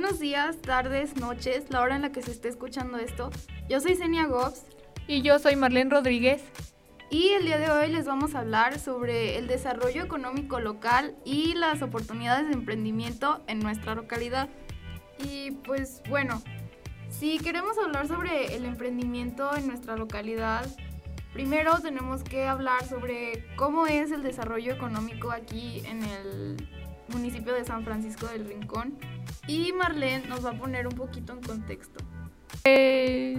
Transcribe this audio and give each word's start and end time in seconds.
Buenos 0.00 0.18
días, 0.18 0.56
tardes, 0.62 1.16
noches, 1.16 1.66
la 1.68 1.82
hora 1.82 1.94
en 1.94 2.00
la 2.00 2.10
que 2.10 2.22
se 2.22 2.30
esté 2.30 2.48
escuchando 2.48 2.96
esto. 2.96 3.30
Yo 3.68 3.82
soy 3.82 3.96
Senia 3.96 4.24
Gobbs. 4.24 4.64
Y 5.06 5.20
yo 5.20 5.38
soy 5.38 5.56
Marlene 5.56 5.90
Rodríguez. 5.90 6.42
Y 7.10 7.28
el 7.32 7.44
día 7.44 7.58
de 7.58 7.70
hoy 7.70 7.90
les 7.90 8.06
vamos 8.06 8.34
a 8.34 8.38
hablar 8.38 8.78
sobre 8.78 9.36
el 9.36 9.46
desarrollo 9.46 10.02
económico 10.02 10.58
local 10.58 11.14
y 11.26 11.52
las 11.52 11.82
oportunidades 11.82 12.48
de 12.48 12.54
emprendimiento 12.54 13.42
en 13.46 13.58
nuestra 13.58 13.94
localidad. 13.94 14.48
Y 15.18 15.50
pues 15.66 16.02
bueno, 16.08 16.42
si 17.10 17.38
queremos 17.38 17.76
hablar 17.76 18.08
sobre 18.08 18.56
el 18.56 18.64
emprendimiento 18.64 19.54
en 19.54 19.66
nuestra 19.66 19.98
localidad, 19.98 20.66
primero 21.34 21.78
tenemos 21.80 22.24
que 22.24 22.46
hablar 22.46 22.86
sobre 22.86 23.44
cómo 23.54 23.86
es 23.86 24.12
el 24.12 24.22
desarrollo 24.22 24.72
económico 24.72 25.30
aquí 25.30 25.82
en 25.84 26.02
el 26.04 26.56
municipio 27.08 27.52
de 27.52 27.64
San 27.64 27.84
Francisco 27.84 28.28
del 28.28 28.46
Rincón. 28.48 28.98
Y 29.46 29.72
Marlene 29.72 30.26
nos 30.28 30.44
va 30.44 30.50
a 30.50 30.58
poner 30.58 30.86
un 30.86 30.94
poquito 30.94 31.32
en 31.32 31.40
contexto. 31.40 32.04
Pues, 32.62 33.38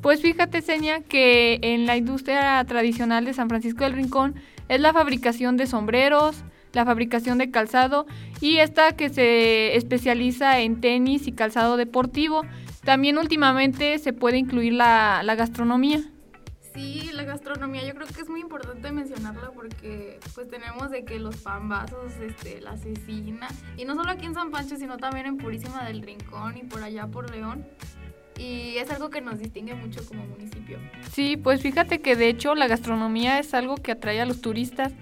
pues 0.00 0.22
fíjate, 0.22 0.62
Seña, 0.62 1.00
que 1.00 1.58
en 1.62 1.86
la 1.86 1.96
industria 1.96 2.64
tradicional 2.64 3.24
de 3.24 3.34
San 3.34 3.48
Francisco 3.48 3.84
del 3.84 3.94
Rincón 3.94 4.36
es 4.68 4.80
la 4.80 4.92
fabricación 4.92 5.56
de 5.56 5.66
sombreros, 5.66 6.44
la 6.72 6.84
fabricación 6.84 7.38
de 7.38 7.50
calzado 7.50 8.06
y 8.40 8.58
esta 8.58 8.92
que 8.96 9.08
se 9.08 9.76
especializa 9.76 10.60
en 10.60 10.80
tenis 10.80 11.26
y 11.26 11.32
calzado 11.32 11.76
deportivo. 11.76 12.42
También 12.84 13.18
últimamente 13.18 13.98
se 13.98 14.12
puede 14.12 14.38
incluir 14.38 14.74
la, 14.74 15.22
la 15.24 15.34
gastronomía. 15.34 16.02
Sí, 16.74 17.10
la 17.12 17.24
gastronomía 17.24 17.84
yo 17.84 17.94
creo 17.94 18.06
que 18.06 18.20
es 18.20 18.28
muy 18.28 18.40
importante 18.40 18.92
mencionarla 18.92 19.50
porque 19.50 20.20
pues 20.34 20.48
tenemos 20.48 20.90
de 20.90 21.04
que 21.04 21.18
los 21.18 21.36
pambazos, 21.38 22.12
este, 22.20 22.60
la 22.60 22.76
cecina, 22.76 23.48
y 23.76 23.84
no 23.84 23.96
solo 23.96 24.10
aquí 24.10 24.26
en 24.26 24.34
San 24.34 24.50
Pancho, 24.50 24.76
sino 24.76 24.96
también 24.96 25.26
en 25.26 25.36
Purísima 25.36 25.84
del 25.84 26.02
Rincón 26.02 26.56
y 26.56 26.62
por 26.62 26.82
allá 26.82 27.08
por 27.08 27.30
León. 27.30 27.66
Y 28.38 28.76
es 28.76 28.90
algo 28.90 29.10
que 29.10 29.20
nos 29.20 29.38
distingue 29.38 29.74
mucho 29.74 30.06
como 30.06 30.24
municipio. 30.24 30.78
Sí, 31.12 31.36
pues 31.36 31.60
fíjate 31.60 32.00
que 32.00 32.16
de 32.16 32.28
hecho 32.28 32.54
la 32.54 32.68
gastronomía 32.68 33.38
es 33.38 33.52
algo 33.52 33.74
que 33.74 33.92
atrae 33.92 34.20
a 34.20 34.24
los 34.24 34.40
turistas 34.40 34.92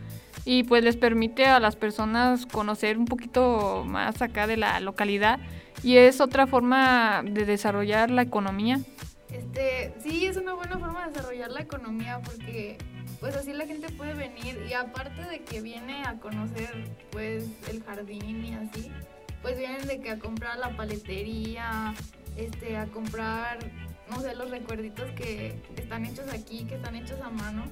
y 0.44 0.64
pues 0.64 0.82
les 0.82 0.96
permite 0.96 1.46
a 1.46 1.60
las 1.60 1.76
personas 1.76 2.46
conocer 2.46 2.96
un 2.96 3.04
poquito 3.04 3.84
más 3.86 4.22
acá 4.22 4.46
de 4.46 4.56
la 4.56 4.80
localidad 4.80 5.38
y 5.82 5.98
es 5.98 6.20
otra 6.20 6.46
forma 6.46 7.22
de 7.22 7.44
desarrollar 7.44 8.10
la 8.10 8.22
economía. 8.22 8.80
Este, 9.30 9.94
sí, 10.02 10.26
es 10.26 10.36
una 10.36 10.54
buena 10.54 10.78
forma 10.78 11.06
de 11.06 11.12
desarrollar 11.12 11.50
la 11.50 11.60
economía 11.60 12.20
porque 12.24 12.78
pues 13.20 13.36
así 13.36 13.52
la 13.52 13.66
gente 13.66 13.90
puede 13.90 14.14
venir 14.14 14.64
y 14.68 14.72
aparte 14.72 15.22
de 15.22 15.40
que 15.40 15.60
viene 15.60 16.02
a 16.04 16.18
conocer 16.18 16.84
pues 17.10 17.46
el 17.68 17.82
jardín 17.82 18.44
y 18.44 18.54
así, 18.54 18.90
pues 19.42 19.58
vienen 19.58 19.86
de 19.86 20.00
que 20.00 20.10
a 20.10 20.18
comprar 20.18 20.58
la 20.58 20.76
paletería, 20.76 21.94
este, 22.36 22.76
a 22.76 22.86
comprar, 22.86 23.58
no 24.10 24.20
sé, 24.20 24.34
los 24.34 24.50
recuerditos 24.50 25.10
que 25.12 25.60
están 25.76 26.06
hechos 26.06 26.32
aquí, 26.32 26.64
que 26.64 26.76
están 26.76 26.96
hechos 26.96 27.20
a 27.20 27.30
mano, 27.30 27.64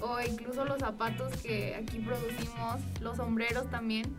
o 0.00 0.20
incluso 0.20 0.64
los 0.64 0.78
zapatos 0.78 1.36
que 1.42 1.74
aquí 1.74 1.98
producimos, 2.00 2.80
los 3.00 3.16
sombreros 3.16 3.70
también. 3.70 4.16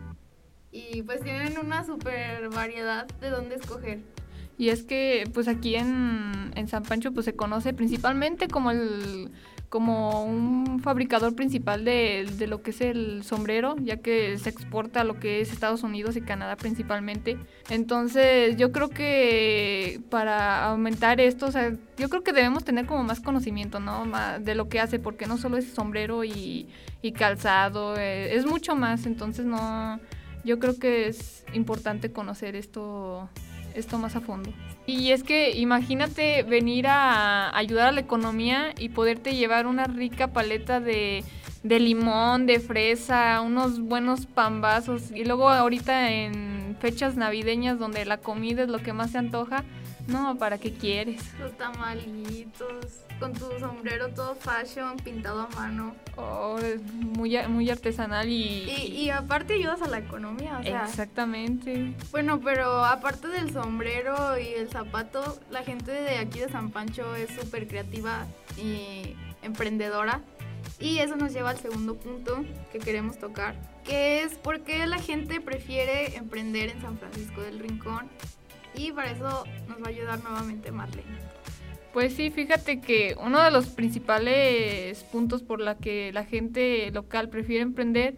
Y 0.72 1.02
pues 1.04 1.22
tienen 1.22 1.58
una 1.58 1.86
super 1.86 2.50
variedad 2.50 3.08
de 3.20 3.30
dónde 3.30 3.56
escoger. 3.56 4.00
Y 4.58 4.70
es 4.70 4.84
que 4.84 5.30
pues 5.34 5.48
aquí 5.48 5.76
en, 5.76 6.52
en 6.56 6.68
San 6.68 6.84
Pancho 6.84 7.12
pues 7.12 7.26
se 7.26 7.36
conoce 7.36 7.74
principalmente 7.74 8.48
como 8.48 8.72
el 8.72 9.32
como 9.70 10.24
un 10.24 10.80
fabricador 10.80 11.36
principal 11.36 11.84
de, 11.84 12.26
de, 12.38 12.48
lo 12.48 12.62
que 12.62 12.72
es 12.72 12.80
el 12.80 13.24
sombrero, 13.24 13.76
ya 13.82 13.98
que 13.98 14.38
se 14.38 14.50
exporta 14.50 15.02
a 15.02 15.04
lo 15.04 15.20
que 15.20 15.42
es 15.42 15.52
Estados 15.52 15.84
Unidos 15.84 16.16
y 16.16 16.22
Canadá 16.22 16.56
principalmente. 16.56 17.38
Entonces 17.70 18.56
yo 18.56 18.72
creo 18.72 18.90
que 18.90 20.00
para 20.10 20.66
aumentar 20.68 21.20
esto, 21.20 21.48
o 21.48 21.52
sea, 21.52 21.74
yo 21.98 22.08
creo 22.08 22.24
que 22.24 22.32
debemos 22.32 22.64
tener 22.64 22.86
como 22.86 23.04
más 23.04 23.20
conocimiento, 23.20 23.82
¿no? 23.82 24.06
de 24.40 24.56
lo 24.56 24.70
que 24.70 24.80
hace, 24.80 25.00
porque 25.00 25.26
no 25.28 25.38
solo 25.38 25.58
es 25.58 25.70
sombrero 25.74 26.24
y, 26.24 26.70
y 27.02 27.12
calzado, 27.12 27.98
eh, 27.98 28.36
es 28.36 28.46
mucho 28.46 28.76
más, 28.76 29.06
entonces 29.06 29.46
no, 29.46 30.00
yo 30.46 30.60
creo 30.60 30.80
que 30.80 31.08
es 31.08 31.44
importante 31.54 32.12
conocer 32.14 32.56
esto 32.56 33.30
esto 33.78 33.98
más 33.98 34.16
a 34.16 34.22
fondo. 34.22 34.52
Y 34.86 35.12
es 35.12 35.24
que 35.24 35.52
imagínate 35.52 36.44
venir 36.44 36.88
a 36.88 37.56
ayudar 37.58 37.88
a 37.88 37.92
la 37.92 38.02
economía 38.02 38.74
y 38.78 38.90
poderte 38.90 39.36
llevar 39.36 39.68
una 39.68 39.86
rica 39.86 40.28
paleta 40.34 40.80
de, 40.80 41.24
limón, 41.64 42.46
de 42.46 42.60
fresa, 42.60 43.42
unos 43.42 43.80
buenos 43.80 44.26
pambazos 44.26 45.12
y 45.12 45.26
luego 45.26 45.50
ahorita 45.50 46.12
en 46.12 46.78
fechas 46.80 47.16
navideñas 47.16 47.80
donde 47.80 48.06
la 48.06 48.18
comida 48.18 48.64
es 48.64 48.70
lo 48.70 48.80
que 48.80 48.94
más 48.94 49.12
se 49.12 49.18
antoja, 49.18 49.64
no, 50.08 50.38
¿para 50.38 50.58
qué 50.58 50.74
quieres? 50.74 51.22
Los 51.40 51.58
tamalitos, 51.58 53.04
con 53.20 53.34
tu 53.34 53.46
sombrero 53.60 54.10
todo 54.10 54.36
fashion, 54.36 54.98
pintado 54.98 55.42
a 55.42 55.48
mano. 55.56 55.96
Oh, 56.16 56.58
es 56.60 56.82
muy, 56.94 57.38
muy 57.48 57.70
artesanal 57.70 58.30
y, 58.30 58.70
y... 58.70 59.10
aparte 59.10 59.56
ayudas 59.56 59.82
a 59.82 59.88
la 59.88 60.00
economía, 60.00 60.60
o 60.60 60.64
sea. 60.64 60.86
Exactamente. 60.86 61.94
Bueno, 62.12 62.40
pero 62.40 62.86
aparte 62.86 63.28
del 63.28 63.52
sombrero 63.52 64.38
y 64.40 64.48
el 64.48 64.70
zapato, 64.70 65.40
la 65.52 65.64
gente 65.64 65.92
de 65.92 66.18
aquí 66.18 66.40
de 66.40 66.50
San 66.50 66.72
Pancho 66.72 67.16
es 67.16 67.30
súper 67.32 67.68
creativa 67.68 68.26
y 68.58 69.16
emprendedora. 69.42 70.22
Y 70.80 71.00
eso 71.00 71.16
nos 71.16 71.34
lleva 71.34 71.52
al 71.52 71.58
segundo 71.58 71.96
punto 71.96 72.46
que 72.72 72.80
queremos 72.80 73.18
tocar, 73.18 73.56
que 73.84 74.22
es 74.22 74.36
por 74.36 74.62
qué 74.62 74.86
la 74.86 75.00
gente 75.00 75.42
prefiere 75.42 76.16
emprender 76.16 76.70
en 76.70 76.82
San 76.82 77.00
Francisco 77.00 77.42
del 77.42 77.60
Rincón 77.60 78.10
y 78.78 78.92
para 78.92 79.12
eso 79.12 79.46
nos 79.68 79.82
va 79.82 79.88
a 79.88 79.90
ayudar 79.90 80.24
nuevamente 80.24 80.72
Marlene. 80.72 81.18
Pues 81.94 82.14
sí, 82.14 82.30
fíjate 82.30 82.80
que 82.80 83.16
uno 83.24 83.42
de 83.42 83.50
los 83.50 83.68
principales 83.68 85.04
puntos 85.06 85.42
por 85.42 85.60
la 85.60 85.78
que 85.78 86.12
la 86.14 86.26
gente 86.26 86.92
local 86.92 87.30
prefiere 87.30 87.64
emprender 87.64 88.16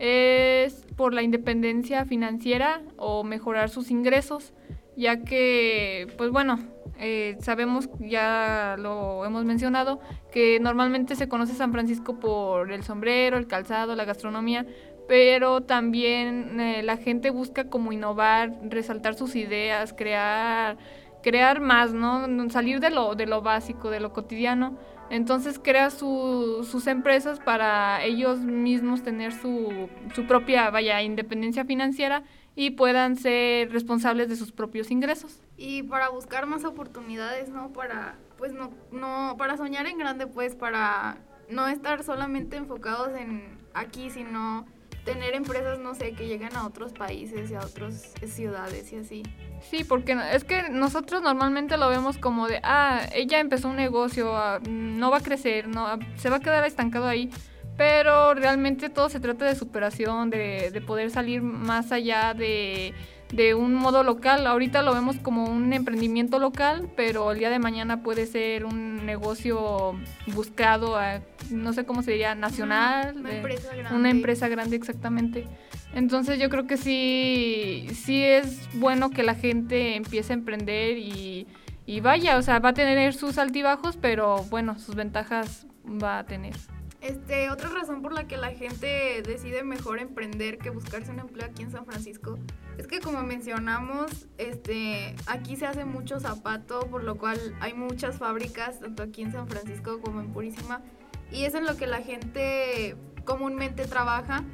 es 0.00 0.86
por 0.96 1.14
la 1.14 1.22
independencia 1.22 2.04
financiera 2.06 2.82
o 2.96 3.22
mejorar 3.22 3.70
sus 3.70 3.90
ingresos, 3.90 4.52
ya 4.96 5.22
que, 5.22 6.08
pues 6.16 6.30
bueno, 6.30 6.58
eh, 6.98 7.36
sabemos, 7.40 7.88
ya 8.00 8.76
lo 8.78 9.24
hemos 9.24 9.44
mencionado, 9.44 10.00
que 10.32 10.58
normalmente 10.58 11.14
se 11.16 11.28
conoce 11.28 11.54
San 11.54 11.70
Francisco 11.72 12.18
por 12.18 12.72
el 12.72 12.82
sombrero, 12.82 13.38
el 13.38 13.46
calzado, 13.46 13.94
la 13.94 14.04
gastronomía, 14.04 14.66
pero 15.10 15.60
también 15.60 16.60
eh, 16.60 16.84
la 16.84 16.96
gente 16.96 17.30
busca 17.30 17.64
como 17.68 17.90
innovar, 17.90 18.52
resaltar 18.62 19.16
sus 19.16 19.34
ideas, 19.34 19.92
crear, 19.92 20.78
crear 21.20 21.60
más, 21.60 21.92
¿no? 21.92 22.48
Salir 22.48 22.78
de 22.78 22.90
lo, 22.90 23.16
de 23.16 23.26
lo 23.26 23.42
básico, 23.42 23.90
de 23.90 23.98
lo 23.98 24.12
cotidiano. 24.12 24.78
Entonces 25.10 25.58
crea 25.58 25.90
sus 25.90 26.86
empresas 26.86 27.40
para 27.40 28.04
ellos 28.04 28.38
mismos 28.38 29.02
tener 29.02 29.32
su, 29.32 29.88
su 30.14 30.28
propia, 30.28 30.70
vaya, 30.70 31.02
independencia 31.02 31.64
financiera 31.64 32.22
y 32.54 32.70
puedan 32.70 33.16
ser 33.16 33.72
responsables 33.72 34.28
de 34.28 34.36
sus 34.36 34.52
propios 34.52 34.92
ingresos. 34.92 35.42
Y 35.56 35.82
para 35.82 36.08
buscar 36.10 36.46
más 36.46 36.64
oportunidades, 36.64 37.48
¿no? 37.48 37.72
Para, 37.72 38.14
pues 38.38 38.52
no, 38.52 38.70
no, 38.92 39.34
para 39.36 39.56
soñar 39.56 39.88
en 39.88 39.98
grande, 39.98 40.28
pues, 40.28 40.54
para 40.54 41.18
no 41.48 41.66
estar 41.66 42.04
solamente 42.04 42.56
enfocados 42.56 43.18
en 43.18 43.58
aquí, 43.74 44.10
sino 44.10 44.66
tener 45.12 45.34
empresas, 45.34 45.80
no 45.80 45.94
sé, 45.96 46.12
que 46.12 46.28
lleguen 46.28 46.54
a 46.56 46.64
otros 46.64 46.92
países 46.92 47.50
y 47.50 47.54
a 47.54 47.60
otras 47.60 48.14
ciudades 48.26 48.92
y 48.92 48.96
así. 48.96 49.22
Sí, 49.68 49.82
porque 49.82 50.16
es 50.32 50.44
que 50.44 50.68
nosotros 50.70 51.20
normalmente 51.20 51.76
lo 51.76 51.88
vemos 51.88 52.16
como 52.16 52.46
de, 52.46 52.60
ah, 52.62 53.00
ella 53.12 53.40
empezó 53.40 53.68
un 53.68 53.76
negocio, 53.76 54.36
ah, 54.36 54.60
no 54.68 55.10
va 55.10 55.16
a 55.16 55.20
crecer, 55.20 55.66
no, 55.66 55.84
ah, 55.86 55.98
se 56.14 56.30
va 56.30 56.36
a 56.36 56.40
quedar 56.40 56.64
estancado 56.64 57.08
ahí. 57.08 57.28
Pero 57.76 58.34
realmente 58.34 58.88
todo 58.88 59.08
se 59.08 59.20
trata 59.20 59.46
de 59.46 59.56
superación, 59.56 60.30
de, 60.30 60.70
de 60.70 60.80
poder 60.80 61.10
salir 61.10 61.42
más 61.42 61.90
allá 61.90 62.34
de, 62.34 62.94
de 63.32 63.54
un 63.54 63.74
modo 63.74 64.02
local. 64.02 64.46
Ahorita 64.46 64.82
lo 64.82 64.94
vemos 64.94 65.16
como 65.16 65.44
un 65.44 65.72
emprendimiento 65.72 66.38
local, 66.38 66.90
pero 66.96 67.32
el 67.32 67.38
día 67.38 67.50
de 67.50 67.58
mañana 67.58 68.02
puede 68.02 68.26
ser 68.26 68.64
un 68.64 69.06
negocio 69.06 69.94
buscado, 70.28 70.96
a, 70.96 71.20
no 71.50 71.72
sé 71.72 71.84
cómo 71.84 72.02
se 72.02 72.12
diría, 72.12 72.34
nacional. 72.34 73.16
Una, 73.16 73.36
empresa 73.36 73.74
grande. 73.74 73.96
Una 73.96 74.10
empresa 74.10 74.48
grande, 74.48 74.76
exactamente. 74.76 75.46
Entonces 75.94 76.38
yo 76.38 76.48
creo 76.48 76.66
que 76.66 76.76
sí, 76.76 77.88
sí 77.94 78.22
es 78.22 78.68
bueno 78.74 79.10
que 79.10 79.22
la 79.22 79.34
gente 79.34 79.96
empiece 79.96 80.32
a 80.32 80.36
emprender 80.36 80.98
y, 80.98 81.46
y 81.86 82.00
vaya, 82.00 82.36
o 82.36 82.42
sea, 82.42 82.58
va 82.60 82.70
a 82.70 82.74
tener 82.74 83.14
sus 83.14 83.38
altibajos, 83.38 83.96
pero 83.96 84.44
bueno, 84.44 84.78
sus 84.78 84.94
ventajas 84.94 85.66
va 85.84 86.20
a 86.20 86.26
tener. 86.26 86.54
Este, 87.00 87.50
otra 87.50 87.70
razón 87.70 88.02
por 88.02 88.12
la 88.12 88.28
que 88.28 88.36
la 88.36 88.50
gente 88.50 89.22
decide 89.22 89.62
mejor 89.62 90.00
emprender 90.00 90.58
que 90.58 90.68
buscarse 90.68 91.10
un 91.10 91.20
empleo 91.20 91.46
aquí 91.46 91.62
en 91.62 91.70
San 91.70 91.86
Francisco 91.86 92.38
es 92.76 92.86
que 92.86 93.00
como 93.00 93.22
mencionamos, 93.22 94.26
este, 94.38 95.14
aquí 95.26 95.56
se 95.56 95.66
hace 95.66 95.84
mucho 95.84 96.20
zapato, 96.20 96.80
por 96.90 97.02
lo 97.04 97.16
cual 97.16 97.38
hay 97.60 97.74
muchas 97.74 98.18
fábricas, 98.18 98.80
tanto 98.80 99.02
aquí 99.02 99.22
en 99.22 99.32
San 99.32 99.48
Francisco 99.48 100.00
como 100.00 100.20
en 100.20 100.32
Purísima, 100.32 100.82
y 101.30 101.44
es 101.44 101.54
en 101.54 101.64
lo 101.64 101.76
que 101.76 101.86
la 101.86 102.02
gente 102.02 102.96
comúnmente 103.24 103.86
trabaja. 103.86 104.44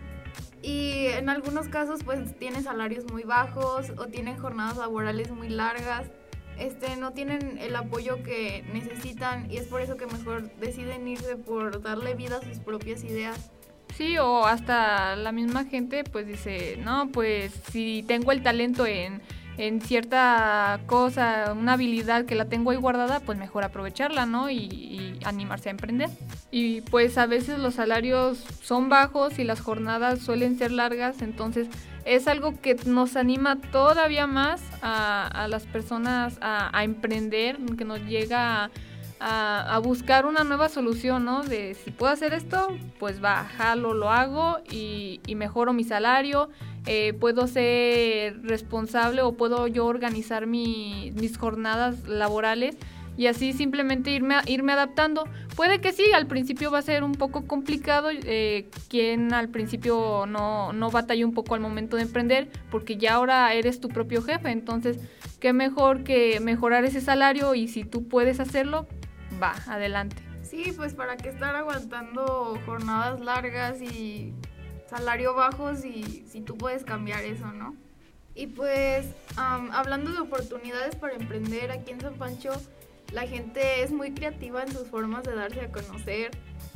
y 0.62 1.06
en 1.08 1.28
algunos 1.28 1.68
casos 1.68 2.02
pues 2.02 2.36
tienen 2.38 2.64
salarios 2.64 3.04
muy 3.12 3.22
bajos 3.22 3.90
o 3.98 4.06
tienen 4.06 4.36
jornadas 4.38 4.76
laborales 4.76 5.30
muy 5.30 5.48
largas. 5.48 6.10
Este, 6.58 6.96
no 6.96 7.12
tienen 7.12 7.58
el 7.58 7.76
apoyo 7.76 8.22
que 8.22 8.64
necesitan 8.72 9.50
y 9.50 9.58
es 9.58 9.66
por 9.66 9.80
eso 9.80 9.96
que 9.96 10.06
mejor 10.06 10.50
deciden 10.56 11.06
irse 11.06 11.36
por 11.36 11.82
darle 11.82 12.14
vida 12.14 12.38
a 12.38 12.42
sus 12.42 12.58
propias 12.58 13.04
ideas. 13.04 13.50
Sí, 13.94 14.18
o 14.18 14.44
hasta 14.44 15.16
la 15.16 15.32
misma 15.32 15.64
gente 15.64 16.04
pues 16.04 16.26
dice, 16.26 16.78
no, 16.82 17.08
pues 17.12 17.52
si 17.70 18.04
tengo 18.06 18.32
el 18.32 18.42
talento 18.42 18.86
en, 18.86 19.22
en 19.58 19.80
cierta 19.80 20.80
cosa, 20.86 21.54
una 21.56 21.74
habilidad 21.74 22.24
que 22.26 22.34
la 22.34 22.46
tengo 22.46 22.70
ahí 22.70 22.76
guardada, 22.76 23.20
pues 23.20 23.38
mejor 23.38 23.64
aprovecharla, 23.64 24.26
¿no? 24.26 24.50
Y, 24.50 24.56
y, 24.56 25.18
animarse 25.24 25.70
a 25.70 25.72
emprender. 25.72 26.10
Y 26.50 26.82
pues 26.82 27.16
a 27.18 27.26
veces 27.26 27.58
los 27.58 27.74
salarios 27.74 28.38
son 28.62 28.88
bajos 28.88 29.38
y 29.38 29.44
las 29.44 29.60
jornadas 29.60 30.20
suelen 30.20 30.58
ser 30.58 30.72
largas, 30.72 31.22
entonces 31.22 31.68
es 32.06 32.28
algo 32.28 32.54
que 32.60 32.76
nos 32.86 33.16
anima 33.16 33.60
todavía 33.60 34.26
más 34.26 34.62
a, 34.80 35.26
a 35.26 35.48
las 35.48 35.64
personas 35.64 36.38
a, 36.40 36.84
emprender, 36.84 37.58
que 37.76 37.84
nos 37.84 38.00
llega 38.02 38.70
a, 39.18 39.74
a, 39.74 39.78
buscar 39.80 40.24
una 40.24 40.44
nueva 40.44 40.68
solución, 40.68 41.24
¿no? 41.24 41.42
De 41.42 41.74
si 41.74 41.90
puedo 41.90 42.12
hacer 42.12 42.32
esto, 42.32 42.68
pues 43.00 43.22
va, 43.22 43.44
jalo, 43.44 43.92
lo 43.92 44.10
hago 44.10 44.58
y, 44.70 45.20
y 45.26 45.34
mejoro 45.34 45.72
mi 45.72 45.82
salario, 45.82 46.48
eh, 46.86 47.12
puedo 47.12 47.48
ser 47.48 48.40
responsable 48.42 49.22
o 49.22 49.32
puedo 49.32 49.66
yo 49.66 49.86
organizar 49.86 50.46
mi, 50.46 51.12
mis 51.16 51.36
jornadas 51.36 52.06
laborales 52.06 52.76
y 53.16 53.26
así 53.26 53.52
simplemente 53.52 54.10
irme, 54.10 54.36
irme 54.46 54.72
adaptando. 54.72 55.28
Puede 55.54 55.80
que 55.80 55.92
sí, 55.92 56.04
al 56.12 56.26
principio 56.26 56.70
va 56.70 56.78
a 56.78 56.82
ser 56.82 57.02
un 57.02 57.12
poco 57.12 57.46
complicado, 57.46 58.10
eh, 58.10 58.68
quien 58.88 59.32
al 59.32 59.48
principio 59.48 60.26
no, 60.26 60.72
no 60.72 60.90
batalla 60.90 61.24
un 61.24 61.34
poco 61.34 61.54
al 61.54 61.60
momento 61.60 61.96
de 61.96 62.02
emprender, 62.02 62.48
porque 62.70 62.96
ya 62.96 63.14
ahora 63.14 63.52
eres 63.54 63.80
tu 63.80 63.88
propio 63.88 64.22
jefe, 64.22 64.50
entonces 64.50 64.98
qué 65.40 65.52
mejor 65.52 66.04
que 66.04 66.40
mejorar 66.40 66.84
ese 66.84 67.00
salario 67.00 67.54
y 67.54 67.68
si 67.68 67.84
tú 67.84 68.08
puedes 68.08 68.40
hacerlo, 68.40 68.86
va, 69.42 69.54
adelante. 69.66 70.16
Sí, 70.42 70.72
pues 70.76 70.94
para 70.94 71.16
qué 71.16 71.30
estar 71.30 71.56
aguantando 71.56 72.58
jornadas 72.64 73.20
largas 73.20 73.82
y 73.82 74.32
salario 74.88 75.34
bajo 75.34 75.74
si, 75.74 76.24
si 76.28 76.40
tú 76.40 76.56
puedes 76.56 76.84
cambiar 76.84 77.24
eso, 77.24 77.52
¿no? 77.52 77.74
Y 78.34 78.48
pues 78.48 79.06
um, 79.38 79.70
hablando 79.72 80.12
de 80.12 80.18
oportunidades 80.18 80.94
para 80.94 81.14
emprender 81.14 81.70
aquí 81.72 81.90
en 81.92 82.00
San 82.00 82.14
Pancho, 82.14 82.52
la 83.12 83.26
gente 83.26 83.82
es 83.82 83.92
muy 83.92 84.12
creativa 84.12 84.62
en 84.62 84.72
sus 84.72 84.88
formas 84.88 85.24
de 85.24 85.34
darse 85.34 85.60
a 85.60 85.70
conocer. 85.70 86.30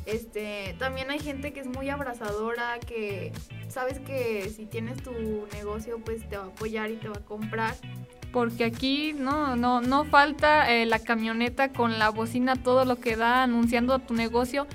Este, 0.05 0.75
también 0.79 1.11
hay 1.11 1.19
gente 1.19 1.53
que 1.53 1.59
es 1.59 1.67
muy 1.67 1.89
abrazadora, 1.89 2.79
que 2.79 3.31
sabes 3.67 3.99
que 3.99 4.49
si 4.49 4.65
tienes 4.65 5.01
tu 5.03 5.11
negocio, 5.53 5.99
pues 6.03 6.27
te 6.27 6.37
va 6.37 6.45
a 6.45 6.47
apoyar 6.47 6.89
y 6.89 6.95
te 6.95 7.07
va 7.07 7.17
a 7.17 7.25
comprar. 7.25 7.75
Porque 8.31 8.63
aquí 8.63 9.13
no, 9.13 9.55
no, 9.55 9.81
no 9.81 10.05
falta 10.05 10.71
eh, 10.71 10.85
la 10.85 10.99
camioneta 10.99 11.73
con 11.73 11.99
la 11.99 12.09
bocina, 12.09 12.55
todo 12.55 12.85
lo 12.85 12.95
que 12.95 13.15
da 13.15 13.43
anunciando 13.43 13.99
tu 13.99 14.13
negocio. 14.13 14.67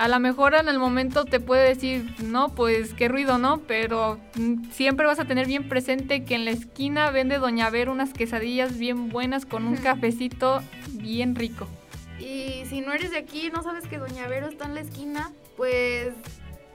A 0.00 0.08
lo 0.08 0.18
mejor 0.18 0.54
en 0.54 0.66
el 0.70 0.78
momento 0.78 1.26
te 1.26 1.40
puede 1.40 1.68
decir, 1.68 2.14
no, 2.22 2.54
pues 2.54 2.94
qué 2.94 3.06
ruido, 3.06 3.36
¿no? 3.36 3.58
Pero 3.58 4.18
mm, 4.34 4.70
siempre 4.70 5.04
vas 5.04 5.20
a 5.20 5.26
tener 5.26 5.46
bien 5.46 5.68
presente 5.68 6.24
que 6.24 6.36
en 6.36 6.46
la 6.46 6.52
esquina 6.52 7.10
vende 7.10 7.36
Doña 7.36 7.68
Ver 7.68 7.90
unas 7.90 8.14
quesadillas 8.14 8.78
bien 8.78 9.10
buenas 9.10 9.44
con 9.44 9.66
un 9.66 9.76
cafecito 9.76 10.62
bien 10.92 11.34
rico. 11.34 11.68
Y 12.18 12.64
si 12.64 12.80
no 12.80 12.94
eres 12.94 13.10
de 13.10 13.18
aquí, 13.18 13.50
no 13.50 13.62
sabes 13.62 13.86
que 13.86 13.98
Doña 13.98 14.26
Vero 14.26 14.48
está 14.48 14.64
en 14.64 14.74
la 14.74 14.80
esquina, 14.80 15.32
pues... 15.58 16.14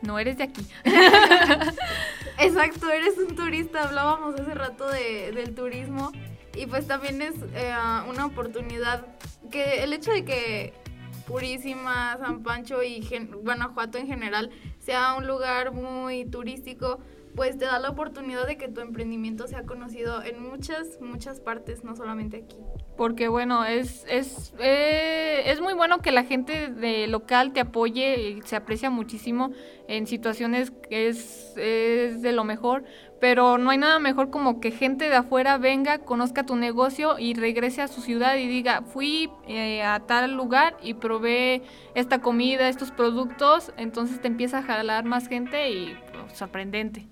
No 0.04 0.19
eres 0.19 0.38
de 0.38 0.44
aquí. 0.44 0.63
Exacto, 2.38 2.92
eres 2.92 3.18
un 3.18 3.36
turista. 3.36 3.86
Hablábamos 3.86 4.39
hace 4.39 4.54
rato 4.54 4.88
de, 4.88 5.31
del 5.31 5.56
turismo 5.56 6.12
y 6.56 6.68
pues 6.68 6.86
también 6.86 7.24
es 7.24 7.33
eh, 7.56 7.74
una 8.07 8.27
oportunidad 8.27 9.04
que 9.50 9.83
el 9.83 9.94
hecho 9.94 10.12
de 10.12 10.25
que 10.25 10.84
Purísima, 11.27 12.18
San 12.18 12.44
Pancho 12.44 12.83
y 12.83 13.06
Guanajuato 13.42 13.98
en 13.98 14.07
general 14.07 14.50
sea 14.80 15.16
un 15.16 15.27
lugar 15.27 15.72
muy 15.72 16.25
turístico, 16.25 17.00
pues 17.36 17.57
te 17.57 17.66
da 17.66 17.80
la 17.80 17.89
oportunidad 17.89 18.48
de 18.48 18.57
que 18.57 18.69
tu 18.69 18.80
emprendimiento 18.80 19.48
sea 19.48 19.63
conocido 19.63 20.24
en 20.24 20.42
muchas, 20.42 21.01
muchas 21.01 21.42
partes, 21.42 21.83
no 21.83 21.95
solamente 21.95 22.38
aquí. 22.38 22.57
Porque 22.95 23.27
bueno, 23.27 23.66
es, 23.66 24.06
es, 24.07 24.54
eh, 24.60 25.44
es 25.48 25.60
muy 25.60 25.74
bueno 25.74 26.00
que 26.00 26.13
la 26.13 26.24
gente 26.24 26.69
local 27.07 27.51
te 27.51 27.60
apoye, 27.60 28.30
y 28.30 28.42
se 28.44 28.56
aprecia 28.56 28.89
muchísimo 28.89 29.51
en 29.89 30.07
situaciones 30.07 30.72
que 30.72 31.10
es, 31.10 31.54
es 31.57 32.22
de 32.22 32.31
lo 32.31 32.45
mejor, 32.45 32.86
pero 33.19 33.57
no 33.57 33.69
hay 33.69 33.77
nada 33.77 34.00
mejor 34.00 34.29
como 34.29 34.59
que 34.59 34.71
gente 34.71 35.09
de 35.09 35.15
afuera 35.15 35.57
venga, 35.57 36.00
conozca 36.00 36.45
tu 36.45 36.56
negocio 36.56 37.17
y 37.17 37.33
regrese 37.33 37.81
a 37.81 37.88
su 37.88 38.01
ciudad 38.01 38.35
y 38.35 38.47
diga, 38.47 38.81
fui 38.81 39.29
eh, 39.47 39.83
a 39.83 40.01
tal 40.01 40.35
lugar 40.35 40.77
y 40.81 40.95
probé 40.95 41.63
esta 41.95 42.21
comida, 42.21 42.67
estos 42.67 42.91
productos, 42.91 43.71
entonces 43.77 44.21
te 44.21 44.27
empieza 44.27 44.59
a 44.59 44.63
jalar 44.63 45.06
más 45.06 45.27
gente 45.27 45.71
y 45.71 45.97
pues, 46.13 46.38
sorprendente. 46.38 47.07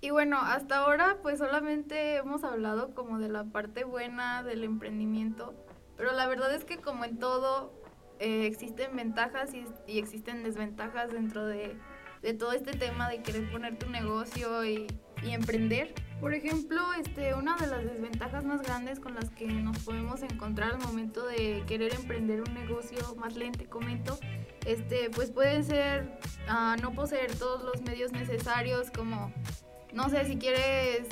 Y 0.00 0.10
bueno, 0.10 0.38
hasta 0.38 0.78
ahora 0.78 1.18
pues 1.20 1.38
solamente 1.38 2.16
hemos 2.16 2.42
hablado 2.42 2.94
como 2.94 3.18
de 3.18 3.28
la 3.28 3.44
parte 3.44 3.84
buena 3.84 4.42
del 4.42 4.64
emprendimiento, 4.64 5.54
pero 5.96 6.12
la 6.12 6.26
verdad 6.26 6.54
es 6.54 6.64
que 6.64 6.78
como 6.78 7.04
en 7.04 7.18
todo 7.18 7.74
eh, 8.18 8.46
existen 8.46 8.96
ventajas 8.96 9.52
y, 9.52 9.98
existen 9.98 10.42
desventajas 10.42 11.10
dentro 11.10 11.44
de, 11.44 11.76
de, 12.22 12.32
todo 12.32 12.52
este 12.52 12.72
tema 12.72 13.10
de 13.10 13.22
querer 13.22 13.50
poner 13.50 13.78
tu 13.78 13.90
negocio 13.90 14.64
y, 14.64 14.86
y, 15.22 15.30
emprender. 15.30 15.94
Por 16.20 16.34
ejemplo, 16.34 16.80
este, 16.94 17.34
una 17.34 17.56
de 17.56 17.66
las 17.66 17.82
desventajas 17.82 18.44
más 18.44 18.60
grandes 18.60 19.00
con 19.00 19.14
las 19.14 19.30
que 19.30 19.46
nos 19.46 19.78
podemos 19.78 20.22
encontrar 20.22 20.72
al 20.72 20.78
momento 20.78 21.26
de 21.26 21.62
querer 21.66 21.94
emprender 21.94 22.42
un 22.42 22.52
negocio, 22.52 22.98
más 23.16 23.36
lente 23.36 23.64
comento, 23.66 24.18
este, 24.66 25.08
pues 25.10 25.30
pueden 25.30 25.64
ser 25.64 26.18
uh, 26.48 26.80
no 26.82 26.92
poseer 26.92 27.34
todos 27.36 27.64
los 27.64 27.80
medios 27.82 28.12
necesarios 28.12 28.90
como 28.90 29.32
no 29.92 30.08
sé, 30.08 30.24
si 30.24 30.36
quieres 30.36 31.06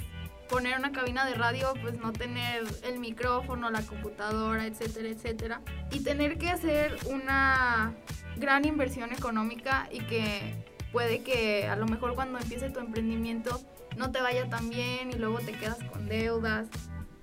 poner 0.49 0.79
una 0.79 0.93
cabina 0.93 1.27
de 1.27 1.35
radio, 1.35 1.75
pues 1.83 1.99
no 1.99 2.13
tener 2.13 2.65
el 2.85 2.99
micrófono, 2.99 3.71
la 3.71 3.83
computadora, 3.83 4.67
etcétera, 4.67 5.09
etcétera. 5.09 5.61
Y 5.91 6.01
tener 6.01 6.39
que 6.39 6.49
hacer 6.49 6.97
una 7.07 7.95
gran 8.37 8.65
inversión 8.65 9.13
económica 9.13 9.89
y 9.91 10.01
que 10.01 10.55
puede 10.93 11.23
que 11.23 11.67
a 11.67 11.77
lo 11.77 11.87
mejor 11.87 12.15
cuando 12.15 12.39
empiece 12.39 12.71
tu 12.71 12.81
emprendimiento 12.81 13.61
no 13.99 14.11
te 14.11 14.21
vaya 14.21 14.49
tan 14.49 14.71
bien 14.71 15.11
y 15.11 15.19
luego 15.19 15.39
te 15.41 15.53
quedas 15.53 15.79
con 15.91 16.09
deudas. 16.09 16.69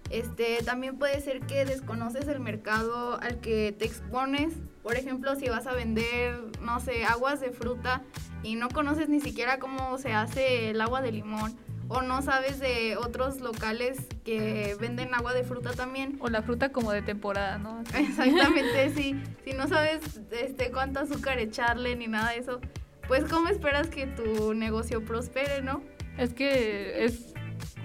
Este, 0.10 0.62
también 0.64 0.98
puede 0.98 1.20
ser 1.22 1.42
que 1.42 1.66
desconoces 1.66 2.28
el 2.28 2.40
mercado 2.40 3.20
al 3.22 3.40
que 3.40 3.72
te 3.72 3.86
expones. 3.86 4.54
Por 4.84 4.96
ejemplo, 4.96 5.36
si 5.36 5.50
vas 5.50 5.66
a 5.66 5.74
vender, 5.74 6.40
no 6.62 6.80
sé, 6.80 7.06
aguas 7.06 7.40
de 7.40 7.52
fruta 7.52 8.04
y 8.44 8.56
no 8.56 8.70
conoces 8.70 9.10
ni 9.10 9.20
siquiera 9.20 9.58
cómo 9.58 9.98
se 9.98 10.14
hace 10.14 10.70
el 10.70 10.80
agua 10.82 11.02
de 11.02 11.12
limón 11.12 11.58
o 11.88 12.02
no 12.02 12.22
sabes 12.22 12.60
de 12.60 12.98
otros 12.98 13.42
locales 13.42 13.98
que 14.24 14.76
venden 14.80 15.14
agua 15.14 15.34
de 15.34 15.44
fruta 15.44 15.74
también. 15.74 16.18
O 16.20 16.30
la 16.30 16.42
fruta 16.42 16.72
como 16.72 16.92
de 16.92 17.02
temporada, 17.02 17.58
¿no? 17.58 17.82
Exactamente, 17.96 18.92
sí. 18.96 19.16
Si 19.44 19.54
no 19.54 19.68
sabes 19.68 20.22
este, 20.32 20.72
cuánto 20.72 21.00
azúcar 21.00 21.40
echarle 21.40 21.96
ni 21.96 22.08
nada 22.08 22.32
de 22.32 22.40
eso, 22.40 22.60
pues 23.08 23.26
¿cómo 23.26 23.50
esperas 23.50 23.88
que 23.88 24.08
tu 24.08 24.54
negocio 24.54 25.04
prospere, 25.04 25.62
no? 25.62 25.82
Es 26.18 26.34
que 26.34 27.06
es 27.06 27.34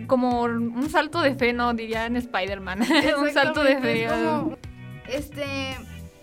como 0.06 0.42
un 0.42 0.88
salto 0.90 1.20
de 1.20 1.34
fe, 1.34 1.52
¿no? 1.52 1.74
Diría 1.74 2.06
en 2.06 2.16
Spider-Man. 2.16 2.80
un 3.20 3.30
salto 3.32 3.62
de 3.62 3.78
fe. 3.78 4.08
Como, 4.08 4.56
este, 5.08 5.76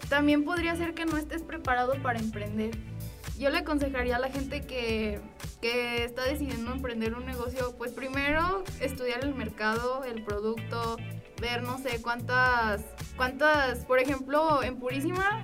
también 0.10 0.44
podría 0.44 0.76
ser 0.76 0.94
que 0.94 1.06
no 1.06 1.18
estés 1.18 1.44
preparado 1.44 1.94
para 2.02 2.20
emprender 2.20 2.72
yo 3.38 3.50
le 3.50 3.60
aconsejaría 3.60 4.16
a 4.16 4.20
la 4.20 4.30
gente 4.30 4.62
que, 4.62 5.20
que, 5.62 6.04
está 6.04 6.24
decidiendo 6.24 6.72
emprender 6.72 7.14
un 7.14 7.26
negocio, 7.26 7.76
pues 7.78 7.92
primero 7.92 8.64
estudiar 8.80 9.24
el 9.24 9.36
mercado, 9.36 10.04
el 10.04 10.24
producto, 10.24 10.98
ver 11.40 11.64
no 11.64 11.78
sé 11.78 12.02
cuántas, 12.02 12.82
cuántas, 13.16 13.86
por 13.86 14.00
ejemplo, 14.00 14.64
en 14.64 14.78
Purísima, 14.78 15.44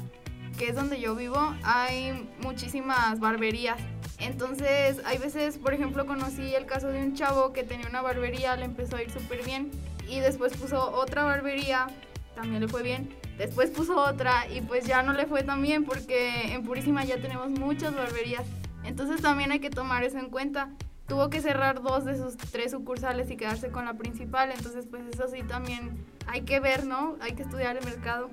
que 0.57 0.69
es 0.69 0.75
donde 0.75 0.99
yo 0.99 1.15
vivo, 1.15 1.55
hay 1.63 2.29
muchísimas 2.41 3.19
barberías. 3.19 3.79
Entonces, 4.23 5.01
hay 5.05 5.17
veces, 5.17 5.57
por 5.57 5.73
ejemplo, 5.73 6.05
conocí 6.05 6.55
el 6.55 6.65
caso 6.65 6.87
de 6.87 7.01
un 7.01 7.15
chavo 7.15 7.53
que 7.53 7.63
tenía 7.63 7.87
una 7.87 8.01
barbería, 8.01 8.55
le 8.55 8.65
empezó 8.65 8.95
a 8.95 9.03
ir 9.03 9.11
súper 9.11 9.43
bien 9.45 9.71
y 10.07 10.19
después 10.19 10.55
puso 10.57 10.91
otra 10.91 11.23
barbería, 11.23 11.87
también 12.35 12.61
le 12.61 12.67
fue 12.67 12.83
bien 12.83 13.09
Después 13.37 13.71
puso 13.71 13.97
otra 13.97 14.47
y 14.47 14.61
pues 14.61 14.85
ya 14.85 15.01
no 15.01 15.13
le 15.13 15.25
fue 15.25 15.43
tan 15.43 15.61
bien 15.61 15.85
porque 15.85 16.53
en 16.53 16.63
Purísima 16.63 17.03
ya 17.03 17.19
tenemos 17.19 17.49
muchas 17.49 17.95
barberías. 17.95 18.45
Entonces 18.83 19.21
también 19.21 19.51
hay 19.51 19.59
que 19.59 19.69
tomar 19.69 20.03
eso 20.03 20.19
en 20.19 20.29
cuenta. 20.29 20.69
Tuvo 21.07 21.29
que 21.29 21.41
cerrar 21.41 21.81
dos 21.81 22.05
de 22.05 22.15
sus 22.15 22.37
tres 22.37 22.71
sucursales 22.71 23.31
y 23.31 23.35
quedarse 23.35 23.69
con 23.69 23.85
la 23.85 23.95
principal. 23.95 24.51
Entonces 24.55 24.85
pues 24.89 25.03
eso 25.11 25.27
sí 25.27 25.41
también 25.43 26.05
hay 26.27 26.41
que 26.41 26.59
ver, 26.59 26.85
¿no? 26.85 27.17
Hay 27.21 27.33
que 27.33 27.41
estudiar 27.41 27.75
el 27.75 27.85
mercado. 27.85 28.29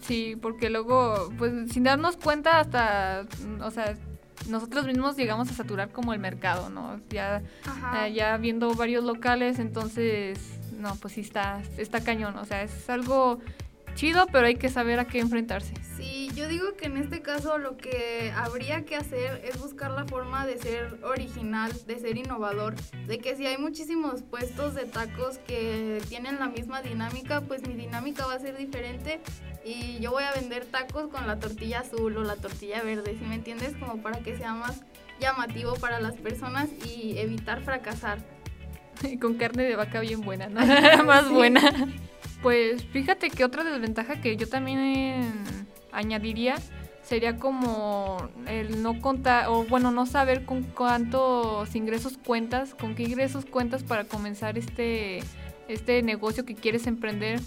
Sí, 0.00 0.36
porque 0.40 0.68
luego 0.68 1.32
pues 1.38 1.70
sin 1.70 1.84
darnos 1.84 2.16
cuenta 2.16 2.58
hasta, 2.58 3.26
o 3.62 3.70
sea, 3.70 3.96
nosotros 4.48 4.86
mismos 4.86 5.16
llegamos 5.16 5.50
a 5.50 5.54
saturar 5.54 5.90
como 5.90 6.12
el 6.12 6.18
mercado, 6.18 6.70
¿no? 6.70 7.00
Ya, 7.10 7.42
eh, 7.96 8.12
ya 8.12 8.36
viendo 8.36 8.74
varios 8.74 9.04
locales, 9.04 9.58
entonces, 9.58 10.38
no, 10.78 10.96
pues 10.96 11.14
sí 11.14 11.20
está, 11.20 11.60
está 11.76 12.02
cañón, 12.02 12.36
o 12.36 12.44
sea, 12.44 12.62
es 12.62 12.88
algo 12.88 13.40
chido, 13.94 14.26
pero 14.32 14.46
hay 14.46 14.56
que 14.56 14.68
saber 14.68 14.98
a 14.98 15.06
qué 15.06 15.18
enfrentarse. 15.18 15.74
Sí, 15.96 16.30
yo 16.34 16.48
digo 16.48 16.74
que 16.76 16.86
en 16.86 16.96
este 16.96 17.20
caso 17.20 17.58
lo 17.58 17.76
que 17.76 18.32
habría 18.34 18.84
que 18.84 18.96
hacer 18.96 19.42
es 19.44 19.58
buscar 19.58 19.90
la 19.90 20.04
forma 20.06 20.46
de 20.46 20.58
ser 20.58 20.98
original, 21.02 21.72
de 21.86 21.98
ser 21.98 22.16
innovador, 22.16 22.74
de 23.06 23.18
que 23.18 23.36
si 23.36 23.46
hay 23.46 23.58
muchísimos 23.58 24.22
puestos 24.22 24.74
de 24.74 24.84
tacos 24.84 25.38
que 25.38 26.02
tienen 26.08 26.38
la 26.38 26.48
misma 26.48 26.82
dinámica, 26.82 27.40
pues 27.42 27.66
mi 27.66 27.74
dinámica 27.74 28.26
va 28.26 28.34
a 28.34 28.38
ser 28.38 28.56
diferente 28.56 29.20
y 29.64 29.98
yo 30.00 30.10
voy 30.10 30.24
a 30.24 30.32
vender 30.32 30.64
tacos 30.64 31.08
con 31.08 31.26
la 31.26 31.38
tortilla 31.38 31.80
azul 31.80 32.16
o 32.16 32.24
la 32.24 32.36
tortilla 32.36 32.82
verde, 32.82 33.16
si 33.18 33.24
me 33.24 33.34
entiendes? 33.34 33.74
Como 33.78 34.02
para 34.02 34.20
que 34.20 34.36
sea 34.36 34.54
más 34.54 34.80
llamativo 35.20 35.74
para 35.74 36.00
las 36.00 36.16
personas 36.16 36.68
y 36.86 37.18
evitar 37.18 37.62
fracasar. 37.62 38.18
Y 39.02 39.16
con 39.16 39.34
carne 39.34 39.62
de 39.62 39.76
vaca 39.76 40.00
bien 40.00 40.20
buena, 40.20 40.48
¿no? 40.48 40.60
más 41.04 41.30
buena. 41.30 41.62
Pues 42.42 42.84
fíjate 42.86 43.30
que 43.30 43.44
otra 43.44 43.64
desventaja 43.64 44.20
que 44.20 44.36
yo 44.36 44.48
también 44.48 45.32
añadiría 45.92 46.56
sería 47.02 47.36
como 47.36 48.28
el 48.46 48.82
no 48.82 49.00
contar, 49.00 49.48
o 49.48 49.64
bueno, 49.64 49.90
no 49.90 50.06
saber 50.06 50.44
con 50.44 50.62
cuántos 50.62 51.74
ingresos 51.74 52.16
cuentas, 52.24 52.74
con 52.74 52.94
qué 52.94 53.02
ingresos 53.02 53.44
cuentas 53.44 53.82
para 53.82 54.04
comenzar 54.04 54.56
este, 54.56 55.18
este 55.68 56.02
negocio 56.02 56.44
que 56.44 56.54
quieres 56.54 56.86
emprender. 56.86 57.40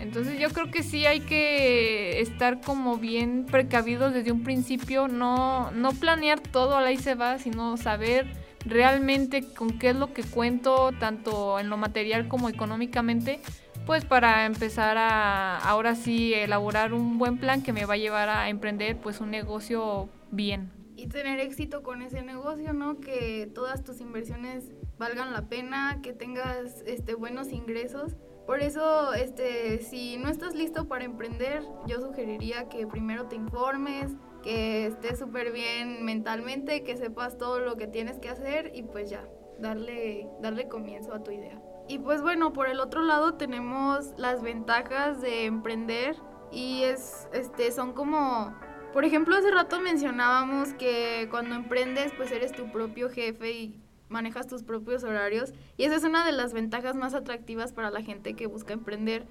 Entonces 0.00 0.38
yo 0.40 0.50
creo 0.50 0.70
que 0.70 0.82
sí 0.82 1.06
hay 1.06 1.20
que 1.20 2.20
estar 2.20 2.60
como 2.60 2.96
bien 2.96 3.46
precavidos 3.46 4.12
desde 4.12 4.32
un 4.32 4.42
principio, 4.42 5.06
no, 5.06 5.70
no 5.70 5.92
planear 5.92 6.40
todo 6.40 6.76
ahí 6.76 6.96
se 6.96 7.14
va, 7.14 7.38
sino 7.38 7.76
saber 7.76 8.26
realmente 8.66 9.44
con 9.44 9.78
qué 9.78 9.90
es 9.90 9.96
lo 9.96 10.12
que 10.12 10.24
cuento, 10.24 10.90
tanto 10.98 11.60
en 11.60 11.70
lo 11.70 11.76
material 11.76 12.26
como 12.26 12.48
económicamente, 12.48 13.40
pues 13.86 14.04
para 14.04 14.46
empezar 14.46 14.96
a 14.96 15.58
ahora 15.58 15.94
sí 15.94 16.32
elaborar 16.34 16.94
un 16.94 17.18
buen 17.18 17.38
plan 17.38 17.62
que 17.62 17.72
me 17.72 17.84
va 17.84 17.94
a 17.94 17.98
llevar 17.98 18.28
a 18.28 18.48
emprender 18.48 18.96
pues 18.96 19.20
un 19.20 19.30
negocio 19.30 20.08
bien. 20.30 20.72
Y 20.96 21.08
tener 21.08 21.40
éxito 21.40 21.82
con 21.82 22.02
ese 22.02 22.22
negocio, 22.22 22.72
¿no? 22.72 23.00
Que 23.00 23.50
todas 23.52 23.84
tus 23.84 24.00
inversiones 24.00 24.72
valgan 24.98 25.32
la 25.32 25.48
pena, 25.48 26.00
que 26.02 26.12
tengas 26.12 26.82
este 26.86 27.14
buenos 27.14 27.52
ingresos. 27.52 28.16
Por 28.46 28.60
eso, 28.60 29.12
este, 29.14 29.78
si 29.78 30.18
no 30.18 30.28
estás 30.28 30.54
listo 30.54 30.86
para 30.86 31.04
emprender, 31.04 31.62
yo 31.86 32.00
sugeriría 32.00 32.68
que 32.68 32.86
primero 32.86 33.26
te 33.26 33.36
informes, 33.36 34.12
que 34.42 34.86
estés 34.86 35.18
súper 35.18 35.50
bien 35.50 36.04
mentalmente, 36.04 36.84
que 36.84 36.96
sepas 36.96 37.38
todo 37.38 37.58
lo 37.58 37.76
que 37.76 37.86
tienes 37.86 38.18
que 38.18 38.28
hacer 38.28 38.70
y 38.74 38.82
pues 38.82 39.10
ya, 39.10 39.26
darle, 39.58 40.28
darle 40.40 40.68
comienzo 40.68 41.14
a 41.14 41.22
tu 41.22 41.30
idea. 41.30 41.63
Y 41.88 41.98
pues 41.98 42.22
bueno, 42.22 42.52
por 42.52 42.68
el 42.68 42.80
otro 42.80 43.02
lado 43.02 43.34
tenemos 43.34 44.12
las 44.16 44.42
ventajas 44.42 45.20
de 45.20 45.44
emprender 45.44 46.16
y 46.50 46.82
es, 46.84 47.28
este, 47.32 47.72
son 47.72 47.92
como, 47.92 48.54
por 48.92 49.04
ejemplo, 49.04 49.36
hace 49.36 49.50
rato 49.50 49.80
mencionábamos 49.80 50.72
que 50.74 51.28
cuando 51.30 51.54
emprendes 51.54 52.12
pues 52.16 52.32
eres 52.32 52.52
tu 52.52 52.70
propio 52.72 53.10
jefe 53.10 53.52
y 53.52 53.80
manejas 54.08 54.46
tus 54.46 54.62
propios 54.62 55.04
horarios. 55.04 55.52
Y 55.76 55.84
esa 55.84 55.96
es 55.96 56.04
una 56.04 56.24
de 56.24 56.32
las 56.32 56.52
ventajas 56.52 56.96
más 56.96 57.14
atractivas 57.14 57.72
para 57.72 57.90
la 57.90 58.02
gente 58.02 58.34
que 58.34 58.46
busca 58.46 58.72
emprender 58.72 59.26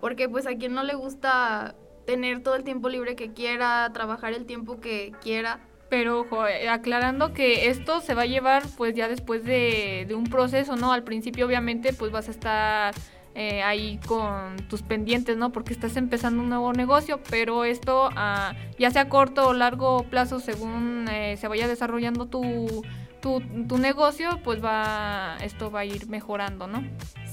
porque 0.00 0.28
pues 0.28 0.46
a 0.46 0.56
quien 0.56 0.74
no 0.74 0.82
le 0.82 0.94
gusta 0.94 1.74
tener 2.06 2.42
todo 2.42 2.54
el 2.54 2.64
tiempo 2.64 2.88
libre 2.88 3.16
que 3.16 3.32
quiera, 3.32 3.90
trabajar 3.92 4.32
el 4.32 4.46
tiempo 4.46 4.80
que 4.80 5.12
quiera 5.20 5.60
pero 5.88 6.20
ojo, 6.20 6.46
eh, 6.46 6.68
aclarando 6.68 7.32
que 7.32 7.68
esto 7.68 8.00
se 8.00 8.14
va 8.14 8.22
a 8.22 8.26
llevar 8.26 8.62
pues 8.76 8.94
ya 8.94 9.08
después 9.08 9.44
de, 9.44 10.06
un 10.14 10.24
proceso, 10.24 10.76
¿no? 10.76 10.92
Al 10.92 11.04
principio 11.04 11.46
obviamente 11.46 11.92
pues 11.92 12.12
vas 12.12 12.28
a 12.28 12.30
estar 12.30 12.94
eh, 13.34 13.62
ahí 13.62 13.98
con 14.06 14.56
tus 14.68 14.82
pendientes, 14.82 15.36
¿no? 15.36 15.50
Porque 15.52 15.72
estás 15.72 15.96
empezando 15.96 16.42
un 16.42 16.48
nuevo 16.48 16.72
negocio, 16.72 17.20
pero 17.30 17.64
esto 17.64 18.10
ah, 18.16 18.54
ya 18.78 18.90
sea 18.90 19.08
corto 19.08 19.48
o 19.48 19.52
largo 19.52 20.04
plazo 20.04 20.40
según 20.40 21.06
eh, 21.10 21.36
se 21.36 21.48
vaya 21.48 21.68
desarrollando 21.68 22.26
tu, 22.26 22.82
tu, 23.20 23.40
tu, 23.68 23.78
negocio, 23.78 24.40
pues 24.44 24.62
va, 24.62 25.36
esto 25.42 25.70
va 25.70 25.80
a 25.80 25.84
ir 25.84 26.08
mejorando, 26.08 26.66
¿no? 26.66 26.84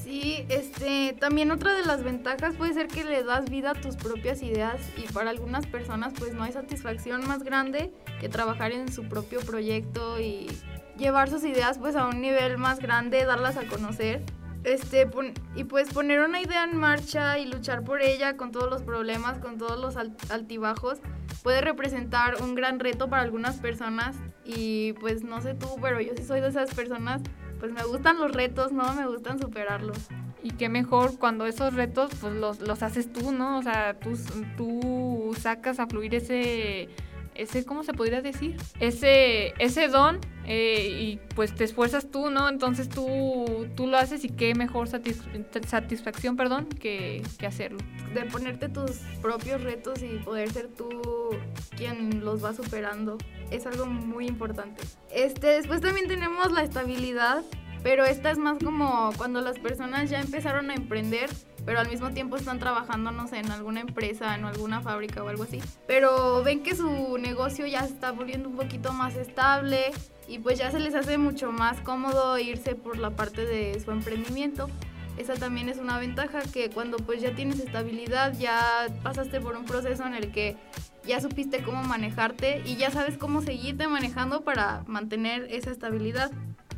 Sí, 0.05 0.45
este, 0.50 1.17
también 1.19 1.50
otra 1.50 1.74
de 1.74 1.83
las 1.83 2.03
ventajas 2.03 2.53
puede 2.53 2.75
ser 2.75 2.85
que 2.85 3.03
le 3.03 3.24
das 3.24 3.50
vida 3.50 3.71
a 3.71 3.74
tus 3.74 3.95
propias 3.95 4.43
ideas 4.43 4.79
y 4.97 5.12
para 5.12 5.31
algunas 5.31 5.65
personas 5.65 6.13
pues 6.15 6.35
no 6.35 6.43
hay 6.43 6.51
satisfacción 6.51 7.27
más 7.27 7.41
grande 7.41 7.91
que 8.19 8.29
trabajar 8.29 8.71
en 8.71 8.93
su 8.93 9.09
propio 9.09 9.39
proyecto 9.39 10.19
y 10.19 10.45
llevar 10.95 11.31
sus 11.31 11.43
ideas 11.43 11.79
pues 11.79 11.95
a 11.95 12.05
un 12.05 12.21
nivel 12.21 12.59
más 12.59 12.77
grande, 12.77 13.25
darlas 13.25 13.57
a 13.57 13.65
conocer. 13.65 14.21
Este, 14.63 15.09
y 15.55 15.63
pues 15.63 15.91
poner 15.91 16.19
una 16.19 16.39
idea 16.39 16.65
en 16.65 16.77
marcha 16.77 17.39
y 17.39 17.47
luchar 17.47 17.83
por 17.83 18.03
ella 18.03 18.38
con 18.38 18.51
todos 18.51 18.69
los 18.69 18.83
problemas, 18.83 19.39
con 19.39 19.57
todos 19.57 19.79
los 19.79 19.97
altibajos, 20.29 21.00
puede 21.41 21.62
representar 21.62 22.43
un 22.43 22.53
gran 22.53 22.79
reto 22.79 23.09
para 23.09 23.24
algunas 23.24 23.55
personas 23.55 24.15
y 24.43 24.93
pues 24.93 25.24
no 25.24 25.41
sé 25.41 25.55
tú, 25.55 25.67
pero 25.81 26.00
yo 26.00 26.13
sí 26.15 26.24
soy 26.24 26.41
de 26.41 26.50
esas 26.50 26.75
personas 26.75 27.24
pues 27.59 27.71
me 27.71 27.83
gustan 27.83 28.19
los 28.19 28.31
retos, 28.31 28.71
¿no? 28.71 28.93
Me 28.93 29.07
gustan 29.07 29.39
superarlos. 29.39 29.97
Y 30.43 30.51
qué 30.51 30.69
mejor 30.69 31.17
cuando 31.17 31.45
esos 31.45 31.74
retos 31.74 32.12
pues 32.21 32.33
los, 32.33 32.59
los 32.59 32.83
haces 32.83 33.12
tú, 33.12 33.31
¿no? 33.31 33.57
O 33.57 33.63
sea, 33.63 34.00
tú, 34.00 34.12
tú 34.57 35.35
sacas 35.39 35.79
a 35.79 35.88
fluir 35.88 36.15
ese 36.15 36.89
ese, 37.35 37.65
¿cómo 37.65 37.83
se 37.83 37.93
podría 37.93 38.21
decir? 38.21 38.55
Ese, 38.79 39.53
ese 39.59 39.88
don 39.88 40.19
eh, 40.45 40.89
y 41.01 41.19
pues 41.35 41.53
te 41.53 41.63
esfuerzas 41.63 42.09
tú, 42.09 42.29
¿no? 42.29 42.50
Entonces 42.50 42.89
tú, 42.89 43.67
tú 43.75 43.88
lo 43.88 43.97
haces 43.97 44.24
y 44.24 44.29
qué 44.29 44.55
mejor 44.55 44.88
satisfacción, 44.88 46.38
perdón, 46.38 46.67
que, 46.67 47.21
que, 47.38 47.45
hacerlo. 47.45 47.79
De 48.13 48.24
ponerte 48.25 48.69
tus 48.69 48.91
propios 49.21 49.62
retos 49.62 50.01
y 50.01 50.19
poder 50.19 50.51
ser 50.51 50.67
tú 50.69 50.89
quien 51.75 52.24
los 52.24 52.44
va 52.44 52.53
superando 52.53 53.17
es 53.51 53.65
algo 53.65 53.86
muy 53.86 54.27
importante. 54.27 54.84
Este, 55.12 55.48
después 55.48 55.82
también 55.82 56.08
tenemos 56.08 56.51
la 56.51 56.63
estabilidad, 56.63 57.44
pero 57.84 58.05
esta 58.05 58.32
es 58.32 58.38
más 58.38 58.58
como 58.63 59.12
cuando 59.17 59.41
las 59.41 59.60
personas 59.60 60.10
ya 60.10 60.20
empezaron 60.20 60.72
a 60.72 60.75
emprender 60.75 61.29
pero 61.65 61.79
al 61.79 61.89
mismo 61.89 62.12
tiempo 62.12 62.38
están 62.38 62.60
trabajando, 62.60 63.12
no 63.12 63.27
sé, 63.27 63.39
en 63.39 63.51
alguna 63.51 63.82
empresa, 63.82 64.36
en 64.36 64.46
alguna 64.46 64.82
fábrica 64.82 65.24
o 65.24 65.29
algo 65.29 65.44
así. 65.44 65.60
Pero 65.88 66.44
ven 66.44 66.62
que 66.62 66.75
su 66.75 67.17
negocio 67.17 67.65
ya 67.65 67.82
se 67.82 67.94
está 67.94 68.12
volviendo 68.12 68.50
un 68.50 68.55
poquito 68.55 68.94
más 68.94 69.15
estable 69.15 69.91
y 70.27 70.39
pues 70.39 70.60
ya 70.60 70.72
se 70.72 70.79
les 70.79 70.94
hace 70.94 71.17
mucho 71.17 71.51
más 71.51 71.82
cómodo 71.82 72.38
irse 72.38 72.75
por 72.75 72.98
la 72.98 73.10
parte 73.10 73.46
de 73.46 73.79
su 73.79 73.91
emprendimiento. 73.91 74.70
Esa 75.17 75.34
también 75.34 75.70
es 75.70 75.77
una 75.77 75.98
ventaja 75.98 76.41
que 76.41 76.70
cuando 76.70 76.98
pues 76.98 77.22
ya 77.22 77.34
tienes 77.34 77.60
estabilidad, 77.60 78.38
ya 78.38 78.88
pasaste 79.01 79.41
por 79.41 79.55
un 79.55 79.65
proceso 79.65 80.05
en 80.05 80.13
el 80.13 80.32
que 80.32 80.58
ya 81.07 81.21
supiste 81.21 81.63
cómo 81.63 81.83
manejarte 81.83 82.62
y 82.65 82.75
ya 82.75 82.91
sabes 82.91 83.17
cómo 83.17 83.41
seguirte 83.41 83.88
manejando 83.88 84.41
para 84.41 84.83
mantener 84.88 85.47
esa 85.50 85.71
estabilidad. 85.71 86.31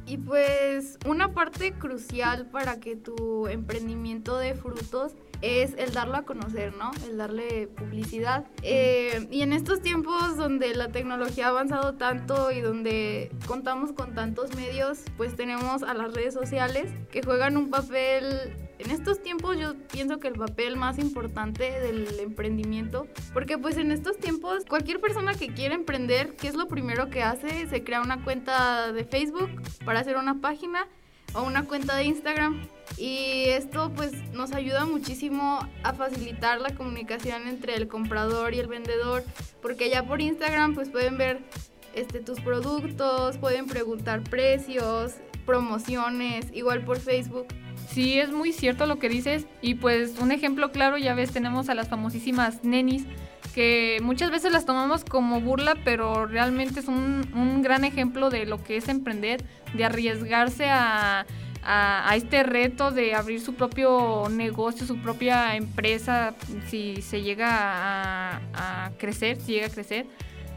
Y 0.06 0.18
pues 0.18 0.98
una 1.06 1.34
parte 1.34 1.74
crucial 1.74 2.46
para 2.46 2.80
que 2.80 2.96
tu 2.96 3.48
emprendimiento 3.48 4.38
dé 4.38 4.56
frutos 4.56 5.14
es 5.42 5.74
el 5.78 5.94
darlo 5.94 6.18
a 6.18 6.24
conocer, 6.24 6.76
¿no? 6.76 6.92
El 7.06 7.18
darle 7.18 7.68
publicidad. 7.68 8.46
Eh, 8.64 9.28
y 9.32 9.42
en 9.42 9.54
estos 9.54 9.82
tiempos 9.82 10.38
donde 10.38 10.74
la 10.76 10.90
tecnología 10.90 11.48
ha 11.48 11.50
avanzado 11.50 11.96
tanto 11.96 12.52
y 12.52 12.62
donde 12.62 13.32
contamos 13.46 13.92
con 13.94 14.14
tantos 14.14 14.56
medios, 14.56 15.00
pues 15.18 15.36
tenemos 15.36 15.84
a 15.84 15.94
las 15.94 16.14
redes 16.14 16.34
sociales 16.34 16.92
que 17.12 17.22
juegan 17.22 17.58
un 17.58 17.70
papel 17.70 18.54
en 18.80 18.92
estos 18.92 19.22
tiempos 19.24 19.58
yo 19.58 19.74
pienso 19.92 20.20
que 20.20 20.28
el 20.28 20.36
papel 20.36 20.78
más 20.78 21.00
importante 21.00 21.80
del 21.80 22.20
emprendimiento, 22.20 23.08
porque 23.34 23.58
pues 23.58 23.78
en 23.78 23.92
estos 23.92 24.18
tiempos 24.18 24.66
cualquier 24.66 25.00
persona 25.00 25.34
que 25.34 25.48
quiere 25.48 25.74
emprender, 25.74 26.36
¿qué 26.36 26.48
es 26.48 26.56
lo 26.56 26.68
primero 26.68 27.10
que 27.10 27.24
hace? 27.24 27.68
Se 27.68 27.84
crea 27.84 28.02
una 28.02 28.24
cuenta 28.24 28.92
de 28.92 29.04
Facebook 29.04 29.50
para 29.84 30.02
hacer 30.02 30.18
una 30.18 30.42
página 30.42 30.88
o 31.34 31.44
una 31.44 31.66
cuenta 31.66 31.96
de 31.96 32.06
Instagram. 32.06 32.68
Y 32.98 33.46
esto 33.50 33.92
pues 33.96 34.14
nos 34.32 34.54
ayuda 34.54 34.86
muchísimo 34.86 35.60
a 35.84 35.94
facilitar 35.94 36.62
la 36.62 36.74
comunicación 36.74 37.48
entre 37.48 37.76
el 37.76 37.88
comprador 37.88 38.54
y 38.54 38.60
el 38.60 38.68
vendedor, 38.68 39.24
porque 39.62 39.90
ya 39.90 40.04
por 40.04 40.22
Instagram 40.22 40.74
pues 40.74 40.90
pueden 40.90 41.18
ver 41.18 41.40
este, 41.94 42.20
tus 42.20 42.40
productos, 42.40 43.38
pueden 43.38 43.68
preguntar 43.68 44.24
precios, 44.24 45.16
promociones, 45.46 46.48
igual 46.54 46.84
por 46.86 47.00
Facebook 47.00 47.48
Sí, 47.88 48.20
es 48.20 48.32
muy 48.32 48.52
cierto 48.52 48.86
lo 48.86 49.00
que 49.00 49.10
dices. 49.10 49.46
Y 49.62 49.76
pues 49.76 50.20
un 50.20 50.32
ejemplo 50.32 50.72
claro, 50.72 50.98
ya 50.98 51.14
ves, 51.14 51.32
tenemos 51.32 51.70
a 51.70 51.76
las 51.76 51.88
famosísimas 51.88 52.64
nenis, 52.64 53.06
que 53.56 53.98
muchas 54.04 54.30
veces 54.30 54.52
las 54.52 54.66
tomamos 54.66 55.04
como 55.04 55.42
burla, 55.42 55.76
pero 55.84 56.28
realmente 56.28 56.80
es 56.80 56.88
un, 56.88 57.62
gran 57.64 57.86
ejemplo 57.86 58.30
de 58.30 58.46
lo 58.46 58.64
que 58.64 58.78
es 58.78 58.88
emprender, 58.88 59.44
de 59.74 59.86
arriesgarse 59.86 60.68
a, 60.70 61.26
este 62.16 62.44
reto 62.44 62.92
de 62.92 63.14
abrir 63.14 63.42
su 63.42 63.54
propio 63.56 64.30
negocio, 64.30 64.86
su 64.86 64.98
propia 65.00 65.58
empresa, 65.58 66.34
si 66.70 67.02
se 67.02 67.24
llega 67.24 67.50
a, 67.52 68.40
a 68.54 68.92
crecer, 68.98 69.36
si 69.42 69.54
llega 69.54 69.68
a 69.68 69.70
crecer 69.70 70.06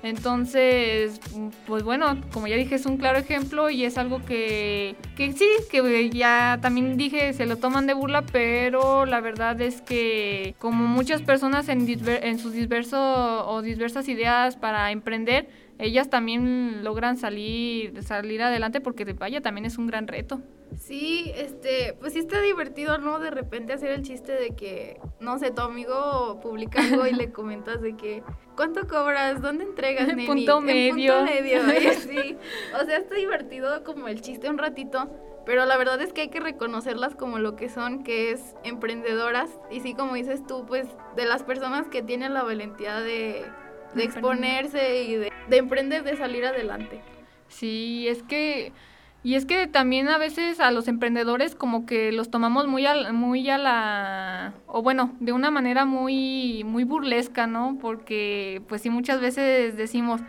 Entonces, 0.02 1.20
pues 1.66 1.82
bueno, 1.82 2.18
como 2.32 2.46
ya 2.46 2.56
dije, 2.56 2.74
es 2.74 2.86
un 2.86 2.96
claro 2.96 3.18
ejemplo 3.18 3.68
y 3.70 3.84
es 3.84 3.98
algo 3.98 4.24
que, 4.24 4.96
que 5.16 5.32
sí, 5.32 5.46
que 5.70 6.10
ya 6.10 6.58
también 6.62 6.96
dije, 6.96 7.32
se 7.34 7.46
lo 7.46 7.56
toman 7.56 7.86
de 7.86 7.94
burla, 7.94 8.22
pero 8.22 9.04
la 9.04 9.20
verdad 9.20 9.60
es 9.60 9.82
que 9.82 10.54
como 10.58 10.86
muchas 10.86 11.22
personas 11.22 11.68
en, 11.68 11.86
en 11.88 12.38
sus 12.38 12.52
diversos 12.52 12.98
o 13.46 13.60
diversas 13.62 14.08
ideas 14.08 14.56
para 14.56 14.90
emprender, 14.90 15.48
ellas 15.78 16.10
también 16.10 16.84
logran 16.84 17.16
salir, 17.16 18.02
salir 18.02 18.42
adelante 18.42 18.80
porque 18.80 19.04
vaya, 19.14 19.40
también 19.40 19.64
es 19.64 19.78
un 19.78 19.86
gran 19.86 20.06
reto. 20.06 20.40
Sí, 20.78 21.32
este, 21.34 21.96
pues 21.98 22.12
sí 22.12 22.20
está 22.20 22.40
divertido, 22.40 22.98
¿no? 22.98 23.18
De 23.18 23.30
repente 23.30 23.72
hacer 23.72 23.90
el 23.90 24.02
chiste 24.02 24.32
de 24.32 24.54
que, 24.54 25.00
no 25.18 25.38
sé, 25.38 25.50
tu 25.50 25.62
amigo 25.62 26.38
publica 26.42 26.82
algo 26.82 27.06
y 27.06 27.12
le 27.12 27.32
comentas 27.32 27.80
de 27.80 27.96
que, 27.96 28.22
¿cuánto 28.60 28.86
cobras? 28.86 29.40
¿Dónde 29.40 29.64
entregas, 29.64 30.08
neni? 30.08 30.26
Punto 30.26 30.60
medio. 30.60 31.14
punto 31.14 31.32
medio, 31.32 31.62
sí. 31.98 32.36
O 32.78 32.84
sea, 32.84 32.98
está 32.98 33.14
divertido 33.14 33.82
como 33.84 34.06
el 34.06 34.20
chiste 34.20 34.50
un 34.50 34.58
ratito, 34.58 35.10
pero 35.46 35.64
la 35.64 35.78
verdad 35.78 35.98
es 36.02 36.12
que 36.12 36.20
hay 36.20 36.28
que 36.28 36.40
reconocerlas 36.40 37.14
como 37.14 37.38
lo 37.38 37.56
que 37.56 37.70
son, 37.70 38.04
que 38.04 38.32
es 38.32 38.54
emprendedoras. 38.62 39.48
Y 39.70 39.80
sí, 39.80 39.94
como 39.94 40.12
dices 40.12 40.46
tú, 40.46 40.66
pues 40.66 40.86
de 41.16 41.24
las 41.24 41.42
personas 41.42 41.88
que 41.88 42.02
tienen 42.02 42.34
la 42.34 42.42
valentía 42.42 43.00
de, 43.00 43.46
de 43.94 44.04
exponerse 44.04 45.04
y 45.04 45.14
de, 45.14 45.32
de 45.48 45.56
emprender, 45.56 46.04
de 46.04 46.18
salir 46.18 46.44
adelante. 46.44 47.00
Sí, 47.48 48.08
es 48.08 48.22
que 48.22 48.74
y 49.22 49.34
es 49.34 49.44
que 49.44 49.66
también 49.66 50.08
a 50.08 50.16
veces 50.16 50.60
a 50.60 50.70
los 50.70 50.88
emprendedores 50.88 51.54
como 51.54 51.84
que 51.84 52.10
los 52.10 52.30
tomamos 52.30 52.66
muy 52.66 52.86
a, 52.86 53.12
muy 53.12 53.48
a 53.50 53.58
la 53.58 54.54
o 54.66 54.82
bueno, 54.82 55.12
de 55.20 55.32
una 55.32 55.50
manera 55.50 55.84
muy 55.84 56.64
muy 56.64 56.84
burlesca, 56.84 57.46
¿no? 57.46 57.76
Porque 57.80 58.62
pues 58.68 58.82
sí 58.82 58.88
muchas 58.88 59.20
veces 59.20 59.76
decimos, 59.76 60.22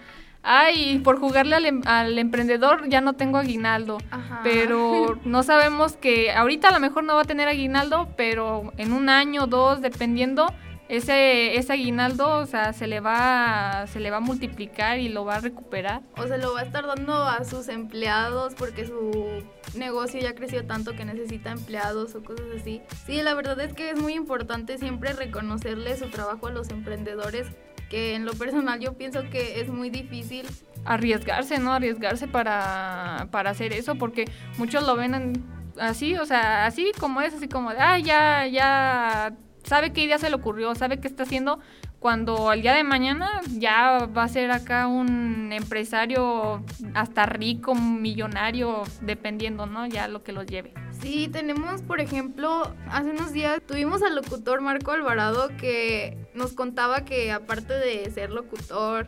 "Ay, 0.43 0.99
por 0.99 1.19
jugarle 1.19 1.55
al, 1.55 1.65
em, 1.65 1.81
al 1.85 2.17
emprendedor 2.19 2.89
ya 2.89 2.99
no 2.99 3.13
tengo 3.13 3.37
aguinaldo." 3.37 3.97
Pero 4.43 5.19
no 5.25 5.43
sabemos 5.43 5.95
que 5.95 6.33
ahorita 6.33 6.69
a 6.69 6.71
lo 6.73 6.79
mejor 6.81 7.05
no 7.05 7.15
va 7.15 7.21
a 7.21 7.25
tener 7.25 7.47
aguinaldo, 7.47 8.09
pero 8.17 8.73
en 8.77 8.91
un 8.91 9.07
año, 9.07 9.47
dos, 9.47 9.81
dependiendo 9.81 10.47
ese, 10.91 11.55
ese 11.55 11.71
aguinaldo, 11.71 12.39
o 12.39 12.45
sea, 12.45 12.73
se 12.73 12.85
le, 12.85 12.99
va, 12.99 13.85
se 13.87 14.01
le 14.01 14.11
va 14.11 14.17
a 14.17 14.19
multiplicar 14.19 14.99
y 14.99 15.07
lo 15.07 15.23
va 15.23 15.35
a 15.35 15.39
recuperar. 15.39 16.01
O 16.17 16.27
se 16.27 16.37
lo 16.37 16.53
va 16.53 16.59
a 16.59 16.63
estar 16.63 16.85
dando 16.85 17.13
a 17.13 17.45
sus 17.45 17.69
empleados 17.69 18.55
porque 18.55 18.85
su 18.85 19.41
negocio 19.73 20.19
ya 20.19 20.35
creció 20.35 20.65
tanto 20.65 20.93
que 20.93 21.05
necesita 21.05 21.51
empleados 21.51 22.13
o 22.15 22.23
cosas 22.25 22.47
así. 22.59 22.81
Sí, 23.05 23.21
la 23.21 23.33
verdad 23.35 23.57
es 23.61 23.71
que 23.71 23.91
es 23.91 24.01
muy 24.01 24.15
importante 24.15 24.77
siempre 24.77 25.13
reconocerle 25.13 25.95
su 25.95 26.09
trabajo 26.09 26.47
a 26.47 26.51
los 26.51 26.69
emprendedores, 26.71 27.47
que 27.89 28.15
en 28.15 28.25
lo 28.25 28.33
personal 28.33 28.81
yo 28.81 28.97
pienso 28.97 29.23
que 29.29 29.61
es 29.61 29.69
muy 29.69 29.89
difícil 29.89 30.45
arriesgarse, 30.83 31.57
¿no? 31.57 31.71
Arriesgarse 31.71 32.27
para, 32.27 33.29
para 33.31 33.51
hacer 33.51 33.71
eso, 33.71 33.95
porque 33.95 34.25
muchos 34.57 34.85
lo 34.85 34.97
ven 34.97 35.41
así, 35.79 36.17
o 36.17 36.25
sea, 36.25 36.65
así 36.65 36.91
como 36.99 37.21
es, 37.21 37.33
así 37.33 37.47
como 37.47 37.71
de, 37.71 37.79
ah, 37.79 37.97
ya, 37.97 38.45
ya 38.45 39.37
sabe 39.63 39.93
qué 39.93 40.03
idea 40.03 40.17
se 40.17 40.29
le 40.29 40.35
ocurrió, 40.35 40.73
sabe 40.75 40.99
qué 40.99 41.07
está 41.07 41.23
haciendo, 41.23 41.59
cuando 41.99 42.49
al 42.49 42.63
día 42.63 42.73
de 42.73 42.83
mañana 42.83 43.41
ya 43.57 44.07
va 44.07 44.23
a 44.23 44.27
ser 44.27 44.49
acá 44.51 44.87
un 44.87 45.53
empresario 45.53 46.63
hasta 46.95 47.27
rico, 47.27 47.75
millonario, 47.75 48.83
dependiendo, 49.01 49.67
¿no? 49.67 49.85
Ya 49.85 50.07
lo 50.07 50.23
que 50.23 50.31
lo 50.31 50.41
lleve. 50.41 50.73
Sí, 50.99 51.27
tenemos, 51.31 51.83
por 51.83 52.01
ejemplo, 52.01 52.73
hace 52.89 53.11
unos 53.11 53.33
días 53.33 53.61
tuvimos 53.67 54.01
al 54.01 54.15
locutor 54.15 54.61
Marco 54.61 54.91
Alvarado 54.91 55.49
que 55.57 56.17
nos 56.33 56.53
contaba 56.53 57.05
que 57.05 57.31
aparte 57.31 57.73
de 57.73 58.09
ser 58.09 58.31
locutor, 58.31 59.07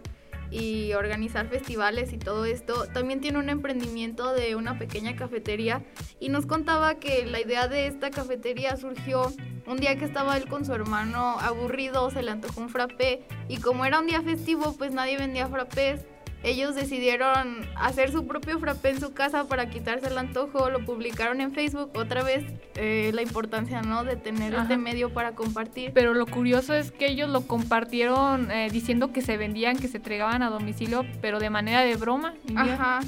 y 0.54 0.94
organizar 0.94 1.48
festivales 1.48 2.14
y 2.14 2.18
todo 2.18 2.46
esto. 2.46 2.86
También 2.94 3.22
tiene 3.22 3.40
un 3.40 3.50
emprendimiento 3.50 4.34
de 4.34 4.56
una 4.56 4.78
pequeña 4.78 5.16
cafetería 5.16 5.84
y 6.20 6.30
nos 6.30 6.46
contaba 6.46 6.96
que 6.96 7.26
la 7.26 7.42
idea 7.42 7.68
de 7.68 7.88
esta 7.88 8.12
cafetería 8.12 8.78
surgió 8.78 9.34
un 9.66 9.78
día 9.78 9.98
que 9.98 10.06
estaba 10.06 10.38
él 10.38 10.48
con 10.48 10.66
su 10.66 10.74
hermano 10.74 11.40
aburrido, 11.40 12.12
se 12.12 12.22
le 12.22 12.32
antojó 12.32 12.62
un 12.62 12.70
frappé 12.70 13.24
y 13.48 13.58
como 13.58 13.86
era 13.86 14.00
un 14.00 14.08
día 14.08 14.22
festivo 14.22 14.76
pues 14.78 14.92
nadie 14.92 15.18
vendía 15.18 15.48
frappés 15.48 16.06
ellos 16.44 16.76
decidieron 16.76 17.66
hacer 17.76 18.12
su 18.12 18.28
propio 18.28 18.60
frappé 18.60 18.90
en 18.90 19.00
su 19.00 19.14
casa 19.14 19.46
para 19.48 19.70
quitarse 19.70 20.08
el 20.08 20.18
antojo, 20.18 20.70
lo 20.70 20.86
publicaron 20.86 21.40
en 21.40 21.54
Facebook, 21.54 21.92
otra 21.96 22.22
vez 22.22 22.44
eh, 22.76 23.12
la 23.14 23.22
importancia, 23.22 23.82
¿no? 23.82 24.04
De 24.04 24.18
tener 24.18 24.54
este 24.54 24.78
medio 24.78 25.14
para 25.14 25.36
compartir. 25.36 25.92
Pero 25.94 26.14
lo 26.14 26.26
curioso 26.26 26.74
es 26.74 26.92
que 26.92 27.08
ellos 27.08 27.30
lo 27.30 27.48
compartieron 27.48 28.52
eh, 28.52 28.70
diciendo 28.72 29.14
que 29.14 29.22
se 29.22 29.38
vendían, 29.38 29.78
que 29.78 29.88
se 29.88 29.98
entregaban 29.98 30.44
a 30.44 30.50
domicilio, 30.50 31.06
pero 31.22 31.40
de 31.40 31.50
manera 31.50 31.82
de 31.82 31.96
broma. 31.96 32.34
Ajá. 32.56 33.00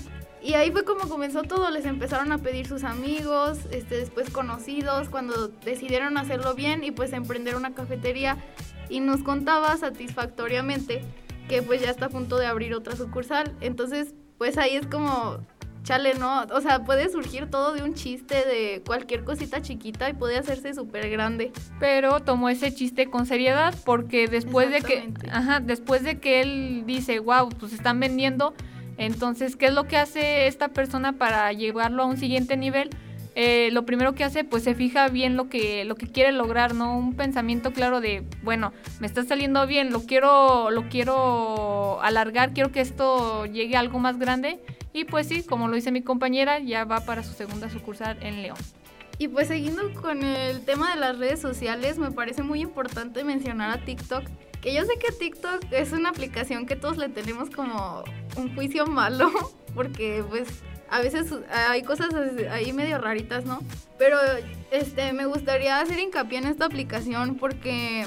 Y 0.41 0.53
ahí 0.53 0.71
fue 0.71 0.85
como 0.85 1.09
comenzó 1.09 1.41
todo, 1.41 1.71
les 1.71 1.85
empezaron 1.85 2.31
a 2.31 2.37
pedir 2.37 2.67
sus 2.67 2.83
amigos, 2.83 3.59
este, 3.71 3.97
después 3.97 4.29
conocidos, 4.29 5.09
cuando 5.09 5.47
decidieron 5.47 6.17
hacerlo 6.17 6.53
bien 6.53 6.83
y 6.83 6.91
pues 6.91 7.13
emprender 7.13 7.55
una 7.55 7.73
cafetería. 7.73 8.37
Y 8.87 8.99
nos 8.99 9.23
contaba 9.23 9.75
satisfactoriamente 9.75 11.01
que 11.47 11.61
pues 11.61 11.81
ya 11.81 11.89
está 11.89 12.07
a 12.07 12.09
punto 12.09 12.37
de 12.37 12.47
abrir 12.47 12.73
otra 12.73 12.95
sucursal. 12.95 13.55
Entonces, 13.61 14.13
pues 14.37 14.57
ahí 14.57 14.75
es 14.75 14.87
como, 14.87 15.39
chale, 15.83 16.15
¿no? 16.15 16.43
O 16.51 16.61
sea, 16.61 16.83
puede 16.83 17.09
surgir 17.09 17.49
todo 17.49 17.73
de 17.73 17.83
un 17.83 17.93
chiste, 17.93 18.35
de 18.35 18.81
cualquier 18.85 19.23
cosita 19.23 19.61
chiquita 19.61 20.09
y 20.09 20.13
puede 20.13 20.37
hacerse 20.37 20.73
súper 20.73 21.09
grande. 21.09 21.51
Pero 21.79 22.19
tomó 22.19 22.49
ese 22.49 22.73
chiste 22.73 23.09
con 23.09 23.25
seriedad 23.25 23.73
porque 23.85 24.27
después 24.27 24.69
de 24.69 24.81
que, 24.81 25.13
ajá, 25.31 25.59
después 25.59 26.03
de 26.03 26.19
que 26.19 26.41
él 26.41 26.83
dice, 26.85 27.19
wow, 27.19 27.49
pues 27.49 27.71
están 27.71 27.99
vendiendo, 27.99 28.53
entonces, 28.97 29.55
¿qué 29.55 29.67
es 29.67 29.73
lo 29.73 29.85
que 29.85 29.97
hace 29.97 30.47
esta 30.47 30.69
persona 30.69 31.13
para 31.13 31.51
llevarlo 31.53 32.03
a 32.03 32.05
un 32.05 32.17
siguiente 32.17 32.57
nivel? 32.57 32.89
Eh, 33.35 33.69
lo 33.73 33.85
primero 33.85 34.15
que 34.15 34.23
hace, 34.23 34.45
pues 34.45 34.63
se 34.63 34.75
fija 34.75 35.09
bien 35.09 35.35
lo 35.35 35.49
que, 35.49 35.83
lo 35.83 35.95
que 35.95 36.07
quiere 36.07 36.31
lograr, 36.31 36.73
¿no? 36.73 36.97
Un 36.97 37.13
pensamiento 37.15 37.73
claro 37.73 37.99
de, 37.99 38.23
bueno, 38.43 38.71
me 39.01 39.07
está 39.07 39.23
saliendo 39.25 39.67
bien, 39.67 39.91
lo 39.91 40.05
quiero, 40.05 40.71
lo 40.71 40.87
quiero 40.87 42.01
alargar, 42.01 42.53
quiero 42.53 42.71
que 42.71 42.79
esto 42.79 43.45
llegue 43.45 43.75
a 43.75 43.81
algo 43.81 43.99
más 43.99 44.17
grande. 44.17 44.59
Y 44.93 45.03
pues 45.03 45.27
sí, 45.27 45.43
como 45.43 45.67
lo 45.67 45.75
dice 45.75 45.91
mi 45.91 46.01
compañera, 46.01 46.59
ya 46.59 46.85
va 46.85 47.01
para 47.01 47.23
su 47.23 47.33
segunda 47.33 47.69
sucursal 47.69 48.17
en 48.21 48.41
León. 48.41 48.57
Y 49.17 49.27
pues 49.27 49.49
siguiendo 49.49 49.93
con 49.93 50.23
el 50.23 50.63
tema 50.63 50.93
de 50.93 50.99
las 50.99 51.17
redes 51.17 51.41
sociales, 51.41 51.97
me 51.97 52.11
parece 52.11 52.43
muy 52.43 52.61
importante 52.61 53.25
mencionar 53.25 53.69
a 53.71 53.83
TikTok. 53.83 54.23
Que 54.61 54.73
yo 54.73 54.83
sé 54.83 54.93
que 54.97 55.11
TikTok 55.11 55.71
es 55.71 55.91
una 55.91 56.09
aplicación 56.09 56.65
que 56.65 56.75
todos 56.77 56.97
le 56.97 57.09
tenemos 57.09 57.49
como 57.49 58.03
un 58.37 58.55
juicio 58.55 58.87
malo, 58.87 59.29
porque 59.75 60.23
pues 60.27 60.47
a 60.89 61.01
veces 61.01 61.33
hay 61.51 61.83
cosas 61.83 62.09
ahí 62.51 62.73
medio 62.73 62.97
raritas, 62.97 63.45
¿no? 63.45 63.61
Pero 63.97 64.17
este, 64.71 65.13
me 65.13 65.25
gustaría 65.25 65.79
hacer 65.79 65.99
hincapié 65.99 66.39
en 66.39 66.47
esta 66.47 66.65
aplicación 66.65 67.35
porque 67.35 68.05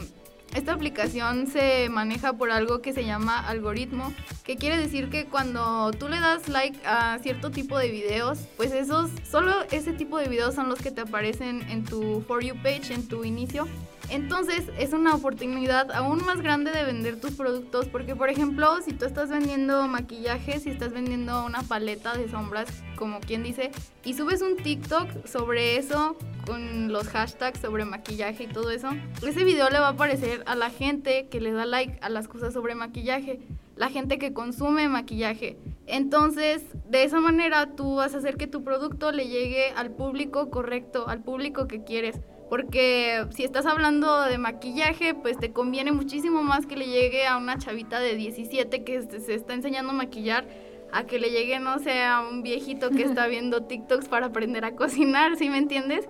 esta 0.55 0.73
aplicación 0.73 1.47
se 1.47 1.89
maneja 1.89 2.33
por 2.33 2.51
algo 2.51 2.81
que 2.81 2.93
se 2.93 3.05
llama 3.05 3.39
algoritmo, 3.39 4.13
que 4.45 4.57
quiere 4.57 4.77
decir 4.77 5.11
que 5.11 5.27
cuando 5.27 5.91
tú 5.93 6.09
le 6.09 6.21
das 6.21 6.49
like 6.49 6.79
a 6.87 7.19
cierto 7.23 7.51
tipo 7.51 7.79
de 7.79 7.91
videos, 7.91 8.39
pues 8.57 8.73
esos, 8.73 9.11
solo 9.31 9.53
ese 9.71 9.93
tipo 9.93 10.19
de 10.19 10.29
videos 10.29 10.55
son 10.55 10.69
los 10.69 10.81
que 10.81 10.91
te 10.91 11.03
aparecen 11.03 11.63
en 11.71 11.85
tu 11.85 12.23
For 12.27 12.43
You 12.43 12.55
page, 12.63 12.93
en 12.93 13.07
tu 13.07 13.25
inicio. 13.25 13.69
Entonces 14.11 14.65
es 14.79 14.95
una 14.95 15.15
oportunidad 15.15 15.93
aún 15.93 16.25
más 16.25 16.41
grande 16.41 16.71
de 16.71 16.83
vender 16.83 17.21
tus 17.21 17.33
productos 17.33 17.89
porque 17.89 18.17
por 18.17 18.31
ejemplo 18.31 18.81
si 18.83 18.93
tú 18.93 19.05
estás 19.05 19.29
vendiendo 19.29 19.87
maquillaje, 19.87 20.61
si 20.61 20.71
estás 20.71 20.93
vendiendo 20.93 21.45
una 21.45 21.63
paleta 21.63 22.17
de 22.17 22.29
sombras 22.29 22.69
como 22.97 23.21
quien 23.21 23.43
dice 23.43 23.71
y 24.05 24.15
subes 24.15 24.41
un 24.41 24.57
TikTok 24.57 25.27
sobre 25.27 25.77
eso 25.77 26.17
con 26.47 26.91
los 26.91 27.07
hashtags 27.09 27.61
sobre 27.61 27.85
maquillaje 27.85 28.45
y 28.45 28.47
todo 28.47 28.71
eso, 28.71 28.89
ese 29.27 29.45
video 29.45 29.69
le 29.69 29.79
va 29.79 29.89
a 29.89 29.91
aparecer 29.91 30.38
a 30.47 30.55
la 30.55 30.71
gente 30.71 31.29
que 31.29 31.41
le 31.41 31.53
da 31.53 31.67
like 31.67 31.99
a 32.01 32.09
las 32.09 32.29
cosas 32.29 32.53
sobre 32.53 32.75
maquillaje, 32.75 33.41
la 33.77 33.89
gente 33.89 34.19
que 34.19 34.33
consume 34.33 34.89
maquillaje. 34.89 35.57
Entonces, 35.87 36.65
de 36.89 37.05
esa 37.05 37.21
manera 37.21 37.75
tú 37.77 37.97
vas 37.97 38.15
a 38.15 38.19
hacer 38.19 38.37
que 38.37 38.47
tu 38.47 38.65
producto 38.65 39.13
le 39.13 39.29
llegue 39.29 39.71
al 39.77 39.91
público 39.91 40.51
correcto, 40.51 41.09
al 41.09 41.23
público 41.23 41.69
que 41.69 41.85
quieres. 41.85 42.21
Porque 42.49 43.27
si 43.31 43.45
estás 43.45 43.67
hablando 43.67 44.23
de 44.23 44.39
maquillaje, 44.39 45.15
pues 45.15 45.39
te 45.39 45.53
conviene 45.53 45.93
muchísimo 45.93 46.43
más 46.43 46.67
que 46.67 46.77
le 46.77 46.87
llegue 46.87 47.27
a 47.27 47.37
una 47.37 47.59
chavita 47.59 48.01
de 48.01 48.17
17 48.17 48.85
que 48.85 49.03
se 49.03 49.35
está 49.35 49.55
enseñando 49.55 49.91
a 49.91 49.95
maquillar 49.95 50.47
a 50.93 51.05
que 51.05 51.19
le 51.19 51.31
llegue, 51.31 51.59
no 51.59 51.79
sé, 51.79 52.03
a 52.03 52.21
un 52.21 52.43
viejito 52.43 52.91
que 52.91 53.03
está 53.03 53.27
viendo 53.29 53.65
TikToks 53.65 54.09
para 54.09 54.27
aprender 54.27 54.65
a 54.65 54.75
cocinar, 54.75 55.37
¿sí 55.37 55.51
me 55.51 55.59
entiendes? 55.59 56.09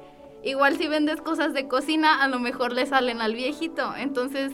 Igual 0.49 0.79
si 0.79 0.89
vendes 0.89 1.21
cosas 1.21 1.53
de 1.53 1.69
cocina, 1.69 2.23
a 2.23 2.29
lo 2.29 2.39
mejor 2.39 2.73
le 2.73 2.87
salen 2.87 3.21
al 3.21 3.35
viejito. 3.35 3.95
Entonces, 3.95 4.51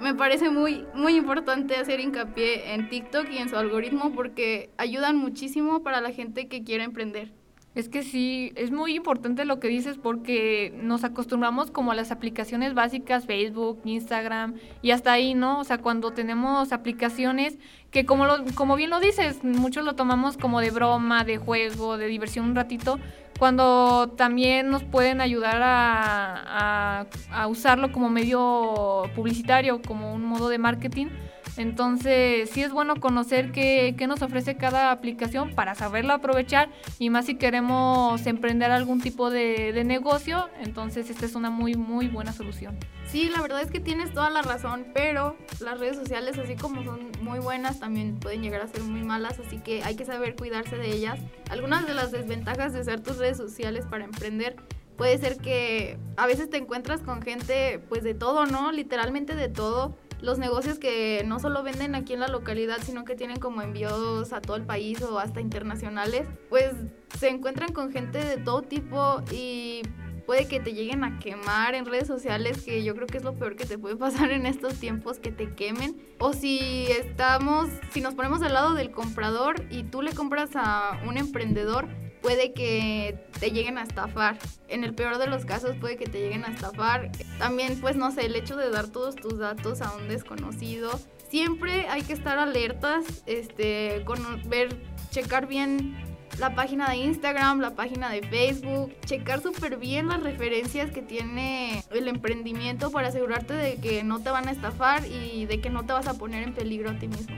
me 0.00 0.12
parece 0.12 0.50
muy, 0.50 0.84
muy 0.92 1.14
importante 1.14 1.76
hacer 1.76 2.00
hincapié 2.00 2.74
en 2.74 2.88
TikTok 2.88 3.30
y 3.30 3.38
en 3.38 3.48
su 3.48 3.56
algoritmo 3.56 4.10
porque 4.10 4.70
ayudan 4.76 5.16
muchísimo 5.16 5.84
para 5.84 6.00
la 6.00 6.10
gente 6.10 6.48
que 6.48 6.64
quiere 6.64 6.82
emprender. 6.82 7.32
Es 7.76 7.88
que 7.88 8.02
sí, 8.02 8.52
es 8.56 8.72
muy 8.72 8.96
importante 8.96 9.44
lo 9.44 9.60
que 9.60 9.68
dices 9.68 9.98
porque 9.98 10.72
nos 10.82 11.04
acostumbramos 11.04 11.70
como 11.70 11.92
a 11.92 11.94
las 11.94 12.10
aplicaciones 12.10 12.74
básicas, 12.74 13.26
Facebook, 13.26 13.82
Instagram 13.84 14.54
y 14.82 14.90
hasta 14.90 15.12
ahí, 15.12 15.34
¿no? 15.34 15.60
O 15.60 15.64
sea, 15.64 15.78
cuando 15.78 16.10
tenemos 16.10 16.72
aplicaciones 16.72 17.56
que 17.92 18.04
como, 18.04 18.24
lo, 18.24 18.44
como 18.56 18.74
bien 18.74 18.90
lo 18.90 18.98
dices, 18.98 19.44
muchos 19.44 19.84
lo 19.84 19.94
tomamos 19.94 20.38
como 20.38 20.60
de 20.60 20.70
broma, 20.70 21.22
de 21.22 21.36
juego, 21.36 21.98
de 21.98 22.06
diversión 22.08 22.46
un 22.46 22.54
ratito, 22.56 22.98
cuando 23.38 24.14
también 24.16 24.70
nos 24.70 24.82
pueden 24.82 25.20
ayudar 25.20 25.60
a, 25.62 27.06
usarlo 27.48 27.92
como 27.92 28.08
medio 28.10 29.04
publicitario, 29.14 29.80
como 29.82 30.12
un 30.14 30.24
modo 30.24 30.48
de 30.48 30.58
marketing 30.58 31.08
entonces, 31.56 32.50
sí 32.50 32.62
es 32.62 32.70
bueno 32.70 32.96
conocer 32.96 33.50
qué, 33.50 33.94
nos 34.06 34.22
ofrece 34.22 34.56
cada 34.56 34.90
aplicación 34.90 35.54
para 35.54 35.74
saberlo 35.74 36.12
aprovechar 36.12 36.68
y 36.98 37.10
más 37.10 37.26
si 37.26 37.36
queremos 37.36 38.26
emprender 38.26 38.70
algún 38.70 39.00
tipo 39.00 39.30
de, 39.30 39.72
de 39.72 39.84
negocio, 39.84 40.48
entonces 40.60 41.08
esta 41.08 41.24
es 41.24 41.34
una 41.34 41.50
muy, 41.50 41.74
muy 41.74 42.08
buena 42.08 42.32
solución. 42.32 42.76
Sí, 43.10 43.28
la 43.28 43.40
verdad 43.40 43.62
es 43.62 43.70
que 43.70 43.80
tienes 43.80 44.12
toda 44.12 44.30
la 44.30 44.42
razón, 44.42 44.88
pero 44.92 45.36
las 45.60 45.78
redes 45.78 45.96
sociales, 45.96 46.38
así 46.38 46.56
como 46.56 46.84
son 46.84 47.12
muy 47.20 47.38
buenas, 47.38 47.78
también 47.78 48.18
pueden 48.18 48.42
llegar 48.42 48.60
a 48.60 48.66
ser 48.66 48.82
muy 48.82 49.02
malas, 49.02 49.38
así 49.38 49.58
que 49.58 49.82
hay 49.84 49.94
que 49.94 50.04
saber 50.04 50.34
cuidarse 50.34 50.76
de 50.76 50.90
ellas. 50.90 51.18
Algunas 51.48 51.86
de 51.86 51.94
las 51.94 52.10
desventajas 52.10 52.72
de 52.72 52.80
usar 52.80 53.00
tus 53.00 53.18
redes 53.18 53.36
sociales 53.36 53.86
para 53.88 54.04
emprender 54.04 54.56
puede 54.96 55.16
ser 55.18 55.36
que 55.36 55.98
a 56.16 56.26
veces 56.26 56.50
te 56.50 56.56
encuentras 56.56 57.02
con 57.02 57.22
gente 57.22 57.80
pues 57.88 58.02
de 58.02 58.14
todo, 58.14 58.46
¿no? 58.46 58.72
Literalmente 58.72 59.34
de 59.34 59.48
todo 59.48 59.96
los 60.20 60.38
negocios 60.38 60.78
que 60.78 61.22
no 61.26 61.38
solo 61.38 61.62
venden 61.62 61.94
aquí 61.94 62.14
en 62.14 62.20
la 62.20 62.28
localidad, 62.28 62.78
sino 62.82 63.04
que 63.04 63.14
tienen 63.14 63.38
como 63.38 63.62
envíos 63.62 64.32
a 64.32 64.40
todo 64.40 64.56
el 64.56 64.64
país 64.64 65.02
o 65.02 65.18
hasta 65.18 65.40
internacionales, 65.40 66.26
pues 66.48 66.72
se 67.18 67.28
encuentran 67.28 67.72
con 67.72 67.92
gente 67.92 68.18
de 68.18 68.38
todo 68.38 68.62
tipo 68.62 69.22
y 69.30 69.82
puede 70.26 70.48
que 70.48 70.60
te 70.60 70.74
lleguen 70.74 71.04
a 71.04 71.18
quemar 71.18 71.74
en 71.74 71.86
redes 71.86 72.08
sociales, 72.08 72.62
que 72.62 72.82
yo 72.82 72.94
creo 72.94 73.06
que 73.06 73.18
es 73.18 73.24
lo 73.24 73.34
peor 73.34 73.56
que 73.56 73.64
te 73.64 73.78
puede 73.78 73.96
pasar 74.06 74.32
en 74.32 74.44
estos 74.44 74.74
tiempos, 74.74 75.18
que 75.18 75.30
te 75.30 75.54
quemen. 75.54 75.96
O 76.18 76.32
si 76.32 76.86
estamos, 76.90 77.70
si 77.92 78.00
nos 78.00 78.14
ponemos 78.14 78.42
al 78.42 78.52
lado 78.52 78.74
del 78.74 78.90
comprador 78.90 79.64
y 79.70 79.84
tú 79.84 80.02
le 80.02 80.12
compras 80.12 80.50
a 80.54 81.00
un 81.06 81.16
emprendedor, 81.16 81.88
puede 82.20 82.52
que 82.52 83.24
te 83.38 83.52
lleguen 83.52 83.78
a 83.78 83.84
estafar. 83.84 84.38
En 84.68 84.82
el 84.82 84.94
peor 84.94 85.18
de 85.18 85.28
los 85.28 85.44
casos 85.44 85.76
puede 85.76 85.96
que 85.96 86.06
te 86.06 86.18
lleguen 86.18 86.44
a 86.44 86.48
estafar. 86.48 87.12
También, 87.38 87.80
pues 87.80 87.96
no 87.96 88.10
sé, 88.10 88.26
el 88.26 88.34
hecho 88.34 88.56
de 88.56 88.68
dar 88.70 88.88
todos 88.88 89.14
tus 89.14 89.38
datos 89.38 89.80
a 89.80 89.94
un 89.94 90.08
desconocido. 90.08 90.90
Siempre 91.28 91.86
hay 91.88 92.02
que 92.02 92.12
estar 92.12 92.38
alertas, 92.38 93.04
este, 93.26 94.02
con 94.04 94.18
ver, 94.48 94.76
checar 95.10 95.46
bien 95.46 95.96
la 96.38 96.54
página 96.54 96.90
de 96.90 96.96
Instagram, 96.96 97.60
la 97.60 97.74
página 97.74 98.10
de 98.10 98.22
Facebook, 98.22 98.92
checar 99.06 99.40
súper 99.40 99.78
bien 99.78 100.08
las 100.08 100.22
referencias 100.22 100.90
que 100.90 101.02
tiene 101.02 101.82
el 101.90 102.08
emprendimiento 102.08 102.90
para 102.90 103.08
asegurarte 103.08 103.54
de 103.54 103.76
que 103.76 104.04
no 104.04 104.20
te 104.20 104.30
van 104.30 104.48
a 104.48 104.50
estafar 104.50 105.06
y 105.06 105.46
de 105.46 105.60
que 105.60 105.70
no 105.70 105.84
te 105.86 105.92
vas 105.92 106.06
a 106.08 106.18
poner 106.18 106.42
en 106.42 106.54
peligro 106.54 106.90
a 106.90 106.98
ti 106.98 107.08
mismo. 107.08 107.36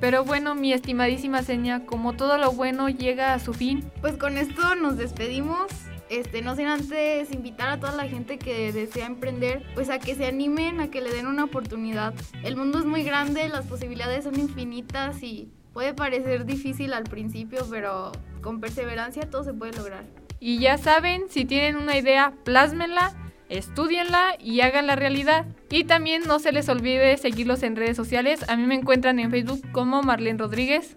Pero 0.00 0.24
bueno, 0.24 0.54
mi 0.54 0.72
estimadísima 0.72 1.42
seña, 1.42 1.86
como 1.86 2.12
todo 2.12 2.36
lo 2.36 2.52
bueno 2.52 2.90
llega 2.90 3.32
a 3.32 3.38
su 3.38 3.54
fin. 3.54 3.90
Pues 4.00 4.16
con 4.16 4.36
esto 4.36 4.74
nos 4.74 4.98
despedimos. 4.98 5.70
Este, 6.10 6.42
no 6.42 6.54
sin 6.54 6.66
antes 6.66 7.32
invitar 7.32 7.70
a 7.70 7.80
toda 7.80 7.92
la 7.92 8.06
gente 8.06 8.38
que 8.38 8.72
desea 8.72 9.06
emprender, 9.06 9.64
pues 9.74 9.88
a 9.88 9.98
que 9.98 10.14
se 10.14 10.26
animen, 10.26 10.80
a 10.80 10.90
que 10.90 11.00
le 11.00 11.10
den 11.10 11.26
una 11.26 11.44
oportunidad. 11.44 12.12
El 12.42 12.56
mundo 12.56 12.78
es 12.78 12.84
muy 12.84 13.02
grande, 13.04 13.48
las 13.48 13.66
posibilidades 13.66 14.24
son 14.24 14.38
infinitas 14.38 15.22
y 15.22 15.48
puede 15.72 15.94
parecer 15.94 16.44
difícil 16.44 16.92
al 16.92 17.04
principio, 17.04 17.66
pero 17.70 18.12
con 18.44 18.60
perseverancia 18.60 19.30
todo 19.30 19.42
se 19.42 19.54
puede 19.54 19.72
lograr. 19.72 20.04
Y 20.38 20.58
ya 20.58 20.76
saben, 20.76 21.30
si 21.30 21.46
tienen 21.46 21.76
una 21.76 21.96
idea, 21.96 22.34
plásmenla 22.44 23.16
estudienla 23.48 24.36
y 24.38 24.60
hagan 24.60 24.86
la 24.86 24.96
realidad. 24.96 25.46
Y 25.70 25.84
también 25.84 26.24
no 26.26 26.38
se 26.38 26.52
les 26.52 26.68
olvide 26.68 27.16
seguirlos 27.16 27.62
en 27.62 27.76
redes 27.76 27.96
sociales. 27.96 28.48
A 28.48 28.56
mí 28.56 28.66
me 28.66 28.74
encuentran 28.74 29.18
en 29.18 29.30
Facebook 29.30 29.62
como 29.72 30.02
Marlene 30.02 30.38
Rodríguez. 30.38 30.96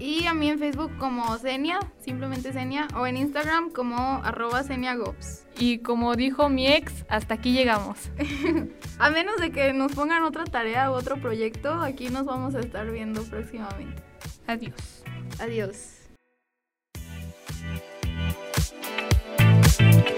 Y 0.00 0.26
a 0.26 0.34
mí 0.34 0.48
en 0.48 0.60
Facebook 0.60 0.96
como 0.96 1.36
Zenia, 1.38 1.80
simplemente 1.98 2.52
Zenia, 2.52 2.86
o 2.94 3.06
en 3.06 3.16
Instagram 3.16 3.70
como 3.70 3.96
arroba 4.22 4.62
ZeniaGops. 4.62 5.44
Y 5.58 5.78
como 5.78 6.14
dijo 6.14 6.48
mi 6.48 6.68
ex, 6.68 7.04
hasta 7.08 7.34
aquí 7.34 7.52
llegamos. 7.52 7.98
a 8.98 9.10
menos 9.10 9.40
de 9.40 9.50
que 9.50 9.72
nos 9.72 9.92
pongan 9.92 10.22
otra 10.22 10.44
tarea 10.44 10.90
u 10.92 10.94
otro 10.94 11.20
proyecto, 11.20 11.72
aquí 11.82 12.10
nos 12.10 12.26
vamos 12.26 12.54
a 12.54 12.60
estar 12.60 12.88
viendo 12.92 13.24
próximamente. 13.24 14.00
Adiós. 14.46 15.02
Adiós. 15.40 15.97
Thank 19.78 20.08
you. 20.10 20.17